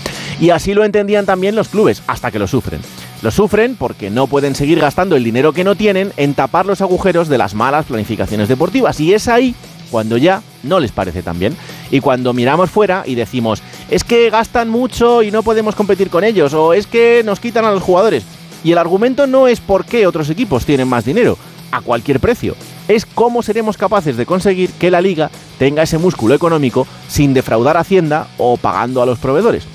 Y 0.42 0.50
así 0.50 0.74
lo 0.74 0.84
entendían 0.84 1.28
también 1.28 1.56
los 1.56 1.70
clubes, 1.70 2.02
hasta 2.08 2.32
que 2.32 2.40
lo 2.40 2.48
sufren. 2.48 2.82
Lo 3.22 3.30
sufren 3.30 3.76
porque 3.76 4.10
no 4.10 4.26
pueden 4.26 4.56
seguir 4.56 4.80
gastando 4.80 5.16
el 5.16 5.24
dinero 5.24 5.54
que 5.54 5.64
no 5.64 5.76
tienen 5.76 6.12
en 6.18 6.34
tapar 6.34 6.66
los 6.66 6.82
agujeros 6.82 7.30
de 7.30 7.38
las 7.38 7.54
malas 7.54 7.86
planificaciones 7.86 8.50
deportivas. 8.50 9.00
Y 9.00 9.14
es 9.14 9.28
ahí 9.28 9.54
cuando 9.92 10.18
ya 10.18 10.42
no 10.64 10.80
les 10.80 10.92
parece 10.92 11.22
tan 11.22 11.38
bien. 11.38 11.56
Y 11.92 12.00
cuando 12.00 12.34
miramos 12.34 12.72
fuera 12.72 13.04
y 13.06 13.14
decimos, 13.14 13.62
es 13.92 14.04
que 14.04 14.32
gastan 14.32 14.70
mucho 14.70 15.22
y 15.22 15.30
no 15.30 15.44
podemos 15.44 15.76
competir 15.76 16.10
con 16.10 16.24
ellos, 16.24 16.56
o 16.56 16.74
es 16.74 16.88
que 16.88 17.22
nos 17.24 17.40
quitan 17.40 17.66
a 17.66 17.72
los 17.72 17.84
jugadores. 17.84 18.24
Y 18.66 18.72
el 18.72 18.80
argumento 18.80 19.28
no 19.28 19.48
es 19.48 19.60
por 19.60 19.86
qué 19.86 20.08
otros 20.08 20.28
equipos 20.32 20.66
tienen 20.66 20.88
más 20.88 21.06
dinero, 21.06 21.38
a 21.72 21.82
cualquier 21.82 22.20
precio. 22.20 22.56
Es 22.88 23.06
cómo 23.06 23.44
seremos 23.44 23.78
capaces 23.78 24.18
de 24.18 24.26
conseguir 24.26 24.72
que 24.72 24.90
la 24.90 25.02
liga 25.02 25.30
tenga 25.60 25.84
ese 25.84 26.00
músculo 26.00 26.34
económico 26.34 26.88
sin 27.08 27.36
defraudar 27.36 27.78
a 27.78 27.82
Hacienda 27.82 28.28
o 28.40 28.58
pagando 28.58 29.04
a 29.04 29.06
los 29.06 29.20
proveedores. 29.20 29.66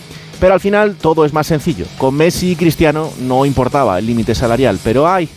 Pero 0.41 0.55
al 0.55 0.61
final 0.61 0.97
todo 0.97 1.25
es 1.25 1.33
más 1.33 1.47
sencillo. 1.47 1.87
Con 1.99 2.17
Messi 2.17 2.51
y 2.51 2.57
Cristiano 2.57 3.13
no 3.21 3.47
importaba 3.47 3.97
el 3.97 4.07
límite 4.07 4.35
salarial, 4.35 4.81
pero 4.83 5.09
ay, 5.09 5.29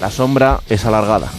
la 0.00 0.10
sombra 0.10 0.58
es 0.68 0.84
alargada. 0.84 1.30